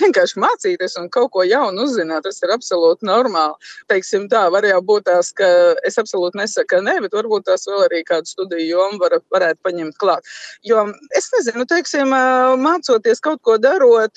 vienkārši 0.00 0.40
mācīties 0.40 0.96
un 1.00 1.10
kaut 1.12 1.32
ko 1.34 1.44
jaunu 1.44 1.84
uzzināt, 1.84 2.24
tas 2.24 2.40
ir 2.40 2.54
absolūti 2.54 3.04
normāli. 3.04 3.52
Teiksim 3.92 4.24
tā, 4.32 4.46
var 4.54 4.64
jau 4.64 4.78
būt 4.86 5.06
tās, 5.10 5.32
ka 5.36 5.48
es 5.84 6.00
absolūti 6.00 6.40
nesaku 6.40 6.80
nē, 6.86 6.96
bet 7.04 7.16
varbūt 7.18 7.48
tās 7.50 7.66
vēl 7.68 7.84
arī 7.84 8.00
kādu 8.08 8.32
studiju 8.32 8.64
jomu 8.70 9.02
var, 9.02 9.18
varētu 9.34 9.60
paņemt 9.66 9.98
klāt. 10.00 10.32
Jo 10.64 10.86
es 11.18 11.28
nezinu, 11.36 11.66
teiksim, 11.68 12.14
mācoties 12.62 13.20
kaut 13.24 13.42
ko 13.44 13.58
darot, 13.60 14.15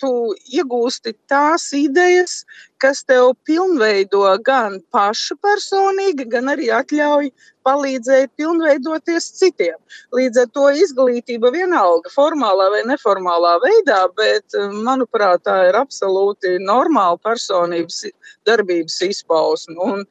tu 0.00 0.10
iegūsti 0.52 1.14
tās 1.30 1.70
idejas, 1.76 2.44
kas 2.80 3.04
tev 3.04 3.34
pilnveido 3.48 4.24
gan 4.44 4.80
pašu 4.94 5.36
personīgi, 5.44 6.28
gan 6.32 6.52
arī 6.54 6.70
atļauj 6.80 7.30
palīdzēt 7.66 8.32
pilnveidoties 8.40 9.26
citiem. 9.38 9.76
Līdz 10.16 10.44
ar 10.44 10.48
to 10.54 10.66
izglītība 10.82 11.50
vienalga, 11.54 12.12
formālā 12.14 12.70
vai 12.72 12.82
neformālā 12.88 13.56
veidā, 13.64 14.00
bet, 14.16 14.46
eh, 14.54 14.72
manuprāt, 14.88 15.44
tā 15.44 15.68
ir 15.68 15.78
absolūti 15.80 16.56
normāla 16.64 17.18
personības 17.20 18.04
darbības 18.46 18.96
izpausme. 19.04 19.76
Un 19.84 20.04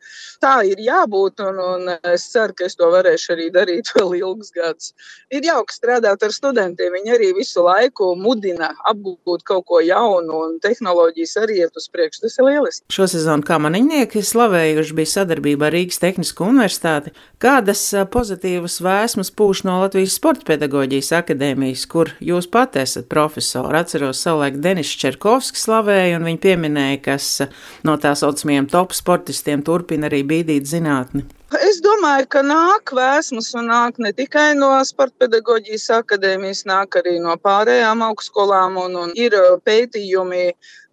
tā 0.44 0.56
ir 0.70 0.78
jābūt, 0.86 1.42
un, 1.48 1.60
un 1.60 1.98
es 2.04 2.28
ceru, 2.32 2.54
ka 2.54 2.66
es 2.66 2.76
to 2.76 2.90
varēšu 2.94 3.34
arī 3.36 3.50
darīt 3.56 3.92
vēl 3.98 4.16
ilgus 4.20 4.54
gadus. 4.56 4.94
Ir 5.32 5.48
jauki 5.50 5.76
strādāt 5.76 6.24
ar 6.24 6.36
studentiem. 6.36 6.94
Viņi 6.94 7.16
arī 7.18 7.34
visu 7.38 7.64
laiku 7.66 8.14
mudina 8.20 8.74
apgūt 8.92 9.44
kaut 9.44 9.66
ko 9.66 9.82
jaunu, 9.84 10.44
un 10.46 10.60
tehnoloģijas 10.64 11.38
arī 11.44 11.64
iet 11.64 11.76
uz 11.76 11.90
priekšu. 11.90 12.26
Tas 12.28 12.38
ir 12.38 12.46
lieliski. 12.60 12.86
Šosezon 12.94 13.44
kā 13.48 13.58
maniņnieki 13.62 14.22
slavējuši 14.26 14.96
bija 14.98 15.12
sadarbība 15.14 15.70
ar 15.70 15.76
Rīgas 15.76 16.02
Tehnisko 16.04 16.50
universitāti. 16.52 17.14
Kādas 17.42 17.82
pozitīvas 18.12 18.80
vēsmas 18.84 19.32
pūš 19.32 19.64
no 19.68 19.80
Latvijas 19.84 20.18
Sporta 20.20 20.46
pedagoģijas 20.52 21.14
akadēmijas, 21.22 21.88
kur 21.90 22.14
jūs 22.20 22.50
pat 22.52 22.78
esat 22.82 23.10
profesori? 23.12 23.80
Atceros, 23.80 24.22
savulaik 24.26 24.60
Denis 24.64 24.92
Čerkovskis 25.00 25.66
slavēja, 25.70 26.20
un 26.20 26.28
viņi 26.28 26.44
pieminēja, 26.46 27.02
kas 27.10 27.34
no 27.88 27.98
tā 28.02 28.16
saucamajiem 28.20 28.70
top 28.72 28.96
sportistiem 28.98 29.64
turpina 29.66 30.12
arī 30.12 30.26
bīdīt 30.28 30.68
zinātni. 30.70 31.28
Es 31.58 31.80
domāju, 31.82 32.28
ka 32.30 32.42
nāk 32.46 32.92
vēsmas 32.94 33.48
un 33.58 33.72
nāk 33.72 33.96
ne 33.98 34.12
tikai 34.14 34.54
no 34.54 34.68
Sporta 34.86 35.26
pedagoģijas 35.26 35.88
akadēmijas, 35.96 36.62
nāk 36.70 37.00
arī 37.02 37.16
no 37.24 37.34
pārējām 37.42 38.04
augstskolām 38.06 38.78
un, 38.78 38.98
un 39.04 39.16
ir 39.18 39.34
pētījumi 39.66 40.44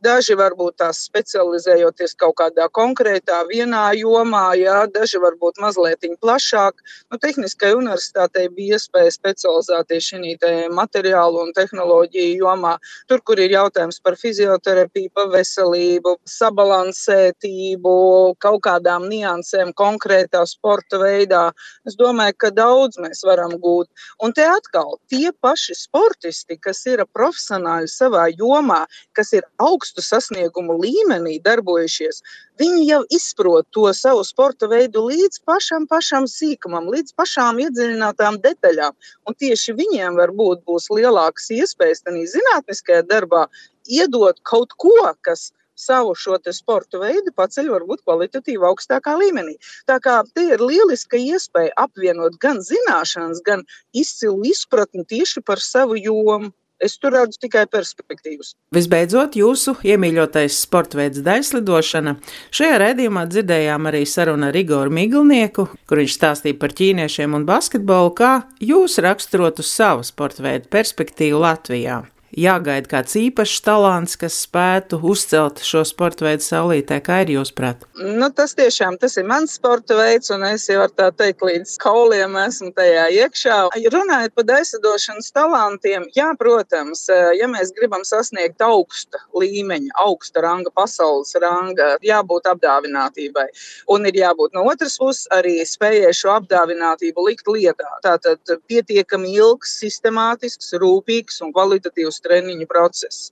Daži 0.07 0.37
varbūt 0.39 0.77
tās 0.83 1.01
specializējoties 1.09 2.13
kaut 2.21 2.37
kādā 2.39 2.67
konkrētā 2.79 3.41
vienā 3.49 3.89
jomā, 3.99 4.53
jā, 4.61 4.85
daži 4.93 5.19
varbūt 5.23 5.59
mazliet 5.63 6.05
plašāk. 6.21 6.79
Nu, 7.11 7.19
Tehniskai 7.19 7.73
universitātei 7.75 8.47
bija 8.53 8.77
iespēja 8.77 9.15
specializēties 9.17 10.11
šī 10.13 10.35
materiālu 10.71 11.41
un 11.43 11.53
tehnoloģiju 11.57 12.39
jomā. 12.45 12.77
Tur, 13.09 13.23
kur 13.27 13.41
ir 13.43 13.57
jautājums 13.57 13.99
par 14.05 14.15
fizioterapiju, 14.21 15.11
par 15.17 15.33
veselību, 15.33 16.19
sabalansētību, 16.29 17.97
kaut 18.39 18.63
kādām 18.69 19.09
niansēm 19.11 19.75
konkrētā 19.75 20.46
sporta 20.49 21.01
veidā, 21.03 21.51
es 21.89 21.97
domāju, 21.99 22.37
ka 22.43 22.51
daudz 22.55 22.99
mēs 23.03 23.23
varam 23.27 23.57
gūt. 23.63 23.89
Un 24.23 24.35
te 24.37 24.47
atkal 24.47 24.97
tie 25.13 25.33
paši 25.45 25.77
sportisti, 25.79 26.59
kas 26.61 26.85
ir 26.91 27.05
profesionāļi 27.17 27.91
savā 27.91 28.27
jomā, 28.33 28.85
kas 29.17 29.33
ir 29.37 29.47
augstu 29.63 30.05
sasniegumu 30.05 30.79
līmenī 30.83 31.39
darbojušies, 31.45 32.23
viņi 32.61 32.87
jau 32.89 33.03
izprot 33.13 33.69
to 33.77 33.87
savu 33.95 34.25
sporta 34.25 34.69
veidu 34.71 35.05
līdz 35.09 35.43
pašam, 35.49 35.87
pašam 35.91 36.29
sīkumam, 36.31 36.89
līdz 36.93 37.17
pašām 37.19 37.61
iedziļinātām 37.67 38.41
detaļām. 38.45 38.97
Un 39.29 39.37
tieši 39.37 39.77
viņiem 39.77 40.17
varbūt 40.21 40.65
būs 40.69 40.89
lielākas 40.95 41.51
iespējas 41.53 42.07
tādā 42.07 42.25
zinātniskajā 42.33 43.05
darbā 43.11 43.47
iedot 43.87 44.41
kaut 44.43 44.73
ko, 44.81 44.95
kas 45.23 45.51
savu 45.77 46.15
šo 46.17 46.39
sporta 46.57 47.01
veidu 47.03 47.33
paceļ 47.37 47.71
varbūt 47.75 48.05
kvalitatīvi 48.05 48.69
augstākā 48.71 49.17
līmenī. 49.21 49.57
Tā 49.87 50.01
kā 50.03 50.23
te 50.35 50.49
ir 50.55 50.63
lieliska 50.63 51.21
iespēja 51.21 51.75
apvienot 51.87 52.39
gan 52.41 52.63
zināšanas, 52.65 53.43
gan 53.45 53.65
izcilu 53.93 54.45
izpratni 54.49 55.05
tieši 55.05 55.45
par 55.45 55.61
savu 55.61 55.99
jomu. 56.01 56.53
Es 56.77 56.99
tur 57.01 57.15
redzu 57.17 57.39
tikai 57.41 57.63
perspektīvas. 57.73 58.51
Visbeidzot, 58.77 59.39
jūsu 59.41 59.79
iemīļotais 59.81 60.59
sporta 60.67 60.99
veids 60.99 61.23
daļslidošana. 61.25 62.13
Šajā 62.53 62.81
redzējumā 62.83 63.23
dzirdējām 63.33 63.89
arī 63.89 64.03
sarunu 64.05 64.51
ar 64.51 64.59
Igoru 64.61 64.93
Miglnieku, 64.93 65.71
kur 65.89 66.03
viņš 66.03 66.19
stāstīja 66.19 66.59
par 66.61 66.75
ķīniešiem 66.77 67.39
un 67.39 67.47
basketbolu, 67.49 68.13
kā 68.21 68.35
jūs 68.61 68.99
raksturotu 69.01 69.65
savu 69.65 70.05
sporta 70.05 70.45
veidu 70.45 70.69
perspektīvu 70.77 71.41
Latvijā 71.47 72.03
jāgaida 72.37 72.91
kāds 72.91 73.17
īpašs 73.19 73.63
talants, 73.65 74.17
kas 74.21 74.37
spētu 74.45 74.99
uzcelt 75.09 75.63
šo 75.65 75.83
sporta 75.89 76.27
veidu 76.27 76.45
saulītē, 76.45 77.01
kā 77.05 77.23
ir 77.25 77.33
jūs 77.37 77.53
prāt? 77.57 77.87
Nu, 77.97 78.29
tas 78.35 78.55
tiešām 78.59 78.99
tas 79.01 79.17
ir 79.17 79.27
mans 79.29 79.57
sporta 79.57 79.97
veids, 79.99 80.31
un 80.35 80.45
es 80.49 80.67
jau 80.69 80.85
tā 80.93 81.09
teikt, 81.17 81.45
līdz 81.47 81.77
kauliem 81.83 82.37
esmu 82.45 82.73
tajā 82.77 83.07
iekšā. 83.17 83.59
Runājot 83.95 84.35
par 84.37 84.53
aizsadošanas 84.59 85.33
talantiem, 85.37 86.07
jā, 86.17 86.29
protams, 86.39 87.07
ja 87.39 87.49
mēs 87.51 87.73
gribam 87.77 88.05
sasniegt 88.07 88.63
augsta 88.65 89.23
līmeņa, 89.37 89.95
augsta 90.05 90.45
ranga, 90.45 90.73
pasaules 90.77 91.33
ranga, 91.41 91.95
jābūt 92.05 92.51
apdāvinātībai. 92.53 93.47
Un 93.93 94.09
ir 94.11 94.21
jābūt 94.21 94.57
no 94.57 94.67
otras 94.69 94.99
puses 95.01 95.25
arī 95.35 95.59
spējai 95.67 96.13
šo 96.17 96.35
apdāvinātību 96.37 97.27
likt 97.31 97.49
lietā. 97.49 97.89
Tātad 98.05 98.57
pietiekami 98.69 99.33
ilgs, 99.39 99.79
sistemātisks, 99.81 100.75
rūpīgs 100.81 101.41
un 101.45 101.55
kvalitatīvs 101.57 102.21
treniņu 102.27 102.69
process. 102.71 103.31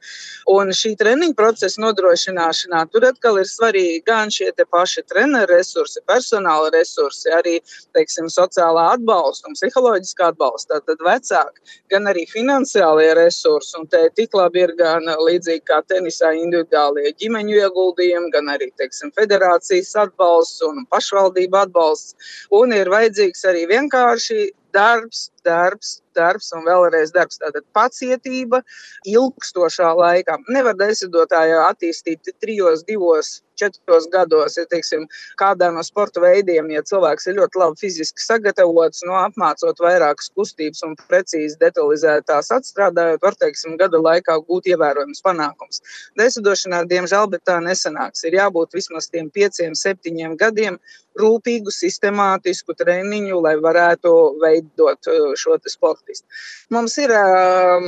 Un 0.50 0.72
šī 0.74 0.94
treniņu 1.00 1.36
procesa 1.38 1.82
nodrošināšanā 1.84 2.84
tur 2.92 3.08
atkal 3.10 3.40
ir 3.42 3.48
svarīgi 3.50 4.02
gan 4.08 4.32
šie 4.32 4.50
paši 4.70 5.04
treneru 5.10 5.54
resursi, 5.54 6.02
personāla 6.08 6.70
resursi, 6.74 7.30
arī 7.34 7.58
teiksim, 7.96 8.30
sociālā 8.32 8.86
atbalsta 8.94 9.50
un 9.50 9.58
psiholoģiskā 9.58 10.30
atbalsta, 10.32 10.80
tad 10.88 11.02
vecāki, 11.04 11.78
gan 11.92 12.08
arī 12.10 12.24
finansiālie 12.30 13.12
resursi. 13.18 13.76
Un 13.78 13.88
te 13.90 14.06
tik 14.16 14.34
labi 14.38 14.64
ir 14.64 14.74
gan 14.78 15.06
līdzīgi 15.26 15.64
kā 15.68 15.80
tenisā 15.90 16.32
individuālie 16.38 17.14
ģimeņu 17.20 17.60
ieguldījumi, 17.60 18.32
gan 18.34 18.50
arī 18.54 18.70
teiksim, 18.80 19.12
federācijas 19.18 19.94
atbalsts 20.06 20.64
un 20.66 20.84
pašvaldību 20.92 21.62
atbalsts. 21.64 22.14
Un 22.54 22.74
ir 22.76 22.90
vajadzīgs 22.92 23.46
arī 23.50 23.66
vienkārši 23.70 24.44
darbs, 24.74 25.28
darbs, 25.46 25.94
darbs 26.18 26.50
un 26.56 26.66
vēlreiz 26.66 27.12
darbs. 27.14 27.38
Tātad 27.42 27.64
pacietība 27.76 28.60
ilgstošā 29.08 29.94
laikā. 30.00 30.38
Nevar 30.54 30.76
desidotāju 30.80 31.62
attīstīt 31.68 32.34
trijos, 32.42 32.84
divos 32.88 33.38
četros 33.60 34.08
gados, 34.12 34.58
ja 34.58 34.66
teiksim, 34.70 35.06
kādā 35.40 35.70
no 35.74 35.82
sporta 35.86 36.22
veidiem, 36.24 36.70
ja 36.74 36.82
cilvēks 36.86 37.28
ir 37.30 37.38
ļoti 37.38 37.60
labi 37.60 37.80
fiziski 37.84 38.24
sagatavots, 38.24 39.04
no 39.08 39.16
apmācot 39.20 39.80
vairākas 39.84 40.30
kustības 40.34 40.84
un 40.86 40.96
precīzi 41.08 41.58
detalizētās 41.62 42.52
atstrādājot, 42.54 43.22
var, 43.24 43.38
teiksim, 43.40 43.78
gada 43.80 44.00
laikā 44.00 44.38
gūt 44.48 44.68
ievērojams 44.72 45.24
panākums. 45.24 45.82
Desidošanā, 46.20 46.84
diemžēl, 46.90 47.30
bet 47.32 47.44
tā 47.48 47.60
nesanāks. 47.64 48.24
Ir 48.28 48.38
jābūt 48.40 48.76
vismaz 48.76 49.10
tiem 49.12 49.30
pieciem, 49.34 49.74
septiņiem 49.78 50.38
gadiem 50.40 50.78
rūpīgu, 51.20 51.70
sistemātisku 51.70 52.74
treniņu, 52.78 53.38
lai 53.44 53.54
varētu 53.62 54.12
veidot 54.42 55.10
uh, 55.10 55.32
šo 55.38 55.56
sportistu. 55.70 56.26
Mums 56.74 56.96
ir 56.98 57.12
um, 57.14 57.86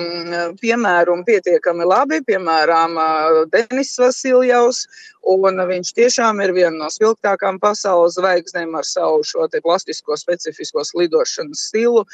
piemēram 0.60 1.24
pietiekami 1.26 1.88
labi, 1.88 2.20
piemēram, 2.26 2.96
uh, 3.00 3.40
Denis 3.52 3.96
Vasiljovs, 3.98 4.84
un 5.34 5.62
viņš 5.70 5.94
tiešām 5.96 6.42
ir 6.44 6.54
viena 6.56 6.76
no 6.84 6.90
spilgtākām 6.92 7.58
pasaules 7.62 8.18
zvaigznēm 8.18 8.76
ar 8.78 8.86
savu 8.86 9.24
šo 9.26 9.48
plastisko, 9.62 10.16
specifisko 10.16 10.84
slidošanas 10.84 11.66
stilu. 11.70 12.04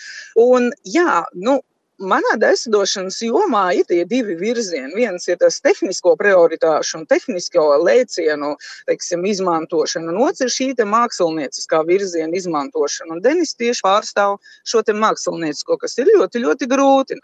Un, 0.41 0.71
jā, 0.85 1.23
nu, 1.35 1.61
manā 2.03 2.35
desidošanas 2.41 3.21
jomā 3.23 3.63
ir 3.77 3.87
tie 3.89 4.03
divi 4.09 4.35
virzieni. 4.39 4.95
Viens 4.97 5.27
ir 5.29 5.39
tas 5.41 5.61
tehnisko 5.65 6.15
prioritāšu 6.21 7.01
un 7.01 7.07
tehnisko 7.11 7.65
lēcienu 7.85 8.55
teiksim, 8.89 9.25
izmantošana, 9.29 10.13
un 10.13 10.23
otrs 10.27 10.59
ir 10.61 10.75
šī 10.77 10.89
mākslinieciskā 10.89 11.83
virziena 11.89 12.37
izmantošana. 12.39 13.17
Un 13.17 13.23
Denis 13.25 13.55
tieši 13.59 13.85
pārstāv 13.87 14.39
šo 14.65 14.83
māksliniecisko, 15.05 15.79
kas 15.79 15.99
ir 15.99 16.11
ļoti, 16.17 16.43
ļoti 16.47 16.71
grūti. 16.71 17.21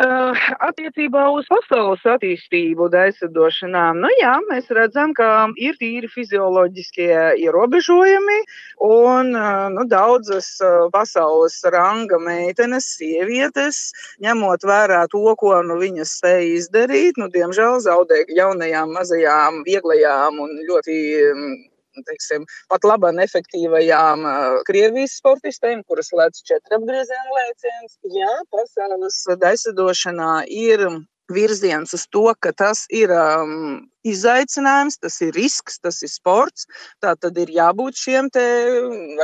Uh, 0.00 0.32
attiecībā 0.64 1.26
uz 1.34 1.44
pasaules 1.50 2.00
attīstību 2.08 2.86
daisadošanā, 2.88 3.82
nu 3.98 4.08
jā, 4.16 4.32
mēs 4.48 4.70
redzam, 4.72 5.12
ka 5.12 5.50
ir 5.60 5.76
tīri 5.76 6.08
fizioloģiskie 6.08 7.10
ierobežojumi 7.42 8.38
un 8.86 9.34
uh, 9.36 9.66
nu, 9.74 9.84
daudzas 9.90 10.48
uh, 10.64 10.86
pasaules 10.94 11.58
ranga 11.74 12.16
meitenes, 12.22 12.88
sievietes, 12.96 13.82
ņemot 14.24 14.64
vērā 14.64 15.02
to, 15.12 15.26
ko 15.36 15.58
nu, 15.68 15.76
viņas 15.82 16.16
spēja 16.22 16.48
izdarīt, 16.62 17.20
nu, 17.20 17.28
diemžēl 17.36 17.82
zaudē 17.84 18.22
jaunajām, 18.32 18.96
mazajām, 18.96 19.60
vieglajām 19.68 20.40
un 20.46 20.56
ļoti 20.70 20.96
um, 21.28 21.44
teiksim, 22.08 22.46
pat 22.72 22.86
labam 22.88 23.20
efektīvajām 23.22 24.26
Krievijas 24.68 25.18
sportistēm, 25.20 25.84
kuras 25.88 26.12
lēc 26.16 26.42
četrapgrieziena 26.48 27.38
lēciens. 27.38 27.96
Jā, 28.16 28.34
pasaules 28.54 29.22
daisadošanā 29.40 30.34
ir 30.48 30.86
virziens 31.30 31.94
uz 31.94 32.06
to, 32.10 32.26
ka 32.42 32.52
tas 32.56 32.84
ir 32.90 33.12
um, 33.14 33.86
izaicinājums, 34.06 34.98
tas 35.00 35.20
ir 35.24 35.34
risks, 35.36 35.78
tas 35.82 36.00
ir 36.02 36.10
sports. 36.12 36.66
Tā 37.02 37.14
tad 37.20 37.38
ir 37.40 37.50
jābūt 37.52 37.98
šiem 38.00 38.30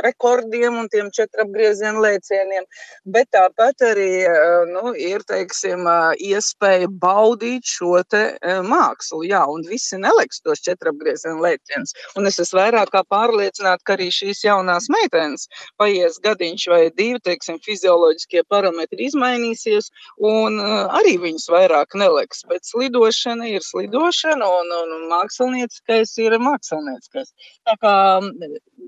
rekordiem 0.03 0.77
un 0.81 0.89
tiem 0.91 1.09
četrapgriezienu 1.13 2.01
lēcieniem, 2.03 2.65
bet 3.05 3.29
tāpat 3.35 3.83
arī 3.91 4.09
eh, 4.25 4.65
nu, 4.71 4.93
ir 4.93 5.23
teiksim, 5.27 5.85
eh, 5.87 6.23
iespēja 6.33 6.89
baudīt 7.01 7.65
šo 7.67 7.97
eh, 8.01 8.37
mākslu. 8.65 9.23
Jā, 9.27 9.43
un 9.49 9.65
visi 9.67 9.99
neliks 10.01 10.41
tos 10.45 10.61
četrapgriezienu 10.65 11.41
lēcienus. 11.43 11.95
Un 12.17 12.29
es 12.29 12.39
esmu 12.43 12.61
vairāk 12.61 12.91
kā 12.93 13.03
pārliecināta, 13.09 13.83
ka 13.85 13.97
arī 13.97 14.09
šīs 14.13 14.43
jaunās 14.45 14.89
meitenes 14.93 15.47
paies 15.77 16.17
gadiņš 16.23 16.67
vai 16.71 16.81
divi, 16.89 17.19
teiksim, 17.23 17.59
fizioloģiskie 17.65 18.43
parametri 18.49 19.07
izmainīsies, 19.09 19.91
un 20.23 20.57
arī 20.59 21.17
viņas 21.21 21.47
vairāk 21.53 21.97
neliks. 21.97 22.43
Bet 22.49 22.65
slidošana 22.65 23.49
ir 23.51 23.65
slidošana. 23.65 24.47
Un, 24.47 24.66
un, 24.71 24.93
un 24.97 25.05
mākslinieckais 25.11 26.13
ir 26.23 26.37
mākslinieckais. 26.43 27.33
Tā 27.67 27.75
kā 27.81 27.95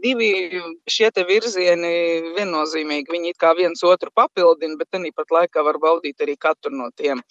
divi 0.03 0.31
šie 0.89 1.11
virzieni 1.27 1.93
viennozīmīgi, 2.37 3.11
viņi 3.11 3.35
kā 3.39 3.53
viens 3.57 3.83
otru 3.83 4.11
papildina, 4.15 4.77
bet 4.79 4.91
tāpat 4.91 5.35
laikā 5.39 5.63
var 5.65 5.79
baudīt 5.81 6.21
arī 6.21 6.35
katru 6.39 6.75
no 6.75 6.89
tiem. 6.95 7.23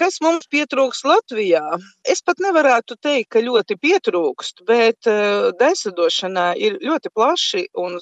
Kas 0.00 0.16
mums 0.24 0.46
pietrūkst 0.48 1.04
Latvijā? 1.04 1.60
Es 2.08 2.22
pat 2.24 2.38
nevarētu 2.40 2.96
teikt, 3.04 3.28
ka 3.34 3.42
ļoti 3.44 3.76
pietrūkst, 3.76 4.62
bet 4.64 5.08
uh, 5.10 5.50
desadošanā 5.60 6.54
ir 6.56 6.78
ļoti 6.80 7.12
plaši 7.12 7.66
un 7.76 7.98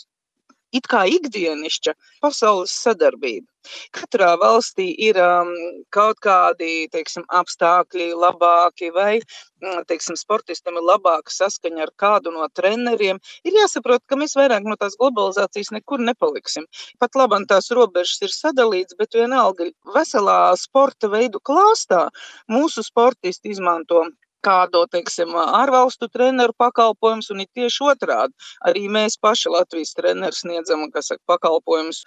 it 0.72 0.88
kā 0.90 1.04
ikdienišķa 1.08 1.94
pasaules 2.22 2.72
sadarbība. 2.84 3.46
Katrā 3.92 4.30
valstī 4.40 4.86
ir 5.08 5.18
um, 5.20 5.50
kaut 5.92 6.20
kādi 6.24 6.88
teiksim, 6.92 7.24
apstākļi 7.40 8.06
labāki, 8.16 8.88
vai 8.94 9.18
mm, 9.18 9.82
teiksim, 9.90 10.16
sportistam 10.16 10.78
ir 10.80 10.86
labāka 10.86 11.34
saskaņa 11.34 11.82
ar 11.84 11.92
kādu 12.00 12.32
no 12.32 12.46
treneriem. 12.54 13.20
Ir 13.44 13.58
jāsaprot, 13.60 14.04
ka 14.08 14.16
mēs 14.20 14.36
vairāk 14.38 14.64
no 14.64 14.78
tās 14.80 14.96
globalizācijas 15.00 15.72
nekur 15.76 16.00
nepaliksim. 16.04 16.68
Pat 17.02 17.18
labi, 17.18 17.42
tās 17.50 17.68
robežas 17.74 18.22
ir 18.24 18.32
sadalītas, 18.32 18.96
bet 18.98 19.18
vienalga 19.18 19.68
veselā 19.96 20.40
sporta 20.56 21.10
veidu 21.12 21.42
klāstā 21.44 22.06
mūsu 22.48 22.86
sportisti 22.86 23.52
izmanto 23.52 24.06
kādu, 24.44 24.84
teiksim, 24.92 25.34
ārvalstu 25.38 26.08
treneru 26.12 26.54
pakalpojumus, 26.58 27.30
un 27.34 27.44
ir 27.44 27.50
tieši 27.58 27.84
otrādi. 27.92 28.34
Arī 28.68 28.86
mēs 28.92 29.18
paši 29.20 29.52
Latvijas 29.54 29.94
treneri 29.98 30.36
sniedzam, 30.36 30.86
kas 30.94 31.12
saka, 31.12 31.22
pakalpojumus 31.28 32.02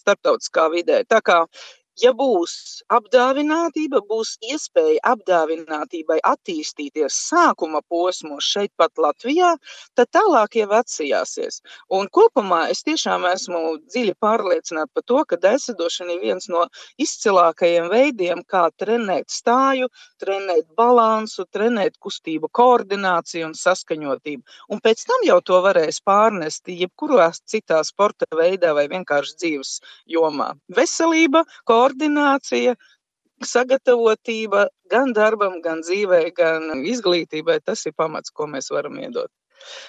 starptautiskā 0.00 0.68
vidē. 0.74 1.02
Tā 1.08 1.20
kā 1.24 1.42
Ja 1.98 2.12
būs 2.14 2.52
apdāvinātība, 2.94 3.98
būs 4.06 4.36
iespēja 4.46 5.00
apdāvinātībai 5.10 6.20
attīstīties 6.30 7.16
sākuma 7.26 7.80
posmos 7.90 8.46
šeit, 8.46 8.70
pat 8.78 8.92
Latvijā, 9.02 9.56
tad 9.98 10.10
tālāk 10.14 10.54
jau 10.60 10.68
atsijāsies. 10.78 11.58
Un 11.90 12.06
kopumā 12.14 12.60
es 12.70 12.84
tiešām 12.86 13.26
esmu 13.26 13.62
dziļi 13.88 14.14
pārliecināta 14.22 14.94
par 14.94 15.06
to, 15.10 15.24
ka 15.26 15.40
dēsadošana 15.42 16.14
ir 16.14 16.22
viens 16.22 16.46
no 16.52 16.68
izcilākajiem 17.02 17.90
veidiem, 17.90 18.44
kā 18.46 18.68
trenēt 18.78 19.34
stāju, 19.34 19.90
trenēt 20.22 20.70
balansu, 20.78 21.48
trenēt 21.50 21.98
kustību 21.98 22.52
koordināciju 22.54 23.50
un 23.50 23.58
saskaņotību. 23.58 24.46
Un 24.70 24.84
pēc 24.86 25.02
tam 25.10 25.26
jau 25.26 25.40
to 25.42 25.58
varēs 25.66 25.98
pārnest 26.06 26.70
jebkurā 26.70 27.32
citā 27.42 27.82
sporta 27.82 28.30
veidā 28.38 28.70
vai 28.78 28.86
vienkārši 28.94 29.36
dzīves 29.42 29.74
jomā. 30.14 30.52
Veselība, 30.78 31.42
koordinācija 31.66 31.87
koordinācija, 31.88 32.76
sagatavotība 33.44 34.68
gan 34.90 35.12
darbam, 35.14 35.60
gan 35.62 35.80
dzīvē, 35.80 36.34
gan 36.34 36.84
izglītībai. 36.84 37.60
Tas 37.64 37.86
ir 37.86 37.92
pamats, 37.96 38.30
ko 38.30 38.46
mēs 38.46 38.70
varam 38.70 38.98
iedot. 38.98 39.30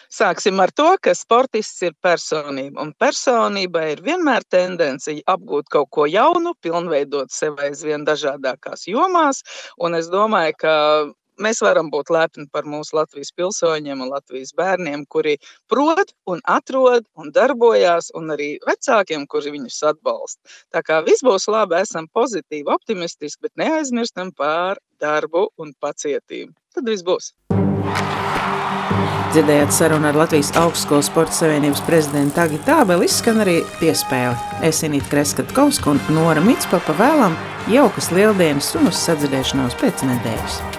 Sāksim 0.10 0.60
ar 0.60 0.72
to, 0.72 0.98
ka 1.02 1.14
sportists 1.14 1.82
ir 1.84 1.94
personība. 2.02 2.82
Un 2.82 2.94
personībai 2.98 3.92
ir 3.94 4.02
vienmēr 4.02 4.42
tendence 4.50 5.14
apgūt 5.28 5.70
kaut 5.70 5.90
ko 5.92 6.06
jaunu, 6.10 6.56
pilnveidot 6.62 7.30
sevi 7.32 7.70
aizvien 7.70 8.06
dažādākās 8.06 8.88
jomās. 8.88 9.44
Un 9.78 9.96
es 9.96 10.10
domāju, 10.10 10.56
ka 10.58 10.74
mēs 11.44 11.62
varam 11.66 11.90
būt 11.94 12.12
lepni 12.14 12.48
par 12.52 12.68
mūsu 12.70 12.98
Latvijas 13.00 13.32
pilsoņiem 13.38 14.04
un 14.06 14.12
Latvijas 14.14 14.54
bērniem, 14.58 15.06
kuri 15.10 15.38
prot 15.72 16.14
un 16.30 16.44
atrod 16.46 17.08
un 17.20 17.34
darbojās, 17.36 18.12
un 18.16 18.36
arī 18.36 18.52
vecākiem, 18.68 19.26
kuri 19.30 19.56
viņus 19.58 19.82
atbalsta. 19.94 20.42
Tā 20.74 20.84
kā 20.86 21.02
viss 21.06 21.26
būs 21.26 21.50
labi, 21.52 21.80
esam 21.82 22.10
pozitīvi, 22.14 22.68
optimistiski, 22.70 23.48
bet 23.48 23.56
neaizmirstam 23.60 24.34
par 24.36 24.82
darbu 25.02 25.50
un 25.58 25.74
pacietību. 25.80 26.54
Tad 26.76 26.92
viss 26.92 27.06
būs. 27.08 27.34
Dzirdējāt 29.30 29.70
sarunu 29.76 30.08
ar 30.10 30.18
Latvijas 30.18 30.50
Augstskolas 30.58 31.06
sporta 31.06 31.36
savienības 31.38 31.84
prezidentu 31.86 32.34
Tagi 32.40 32.58
Tābeli, 32.66 33.06
izskan 33.06 33.44
arī 33.44 33.60
piespēle. 33.78 34.34
Es 34.66 34.82
Inīt 34.88 35.06
Kreskatkovska 35.12 35.94
un 35.94 36.02
Nora 36.18 36.42
Mitspapa 36.42 36.98
vēlam 36.98 37.38
jaukas 37.70 38.10
lieldienas 38.10 38.74
un 38.82 38.90
uz 38.90 39.06
sadzirdēšanos 39.06 39.78
pēc 39.78 40.08
nedēļas. 40.10 40.79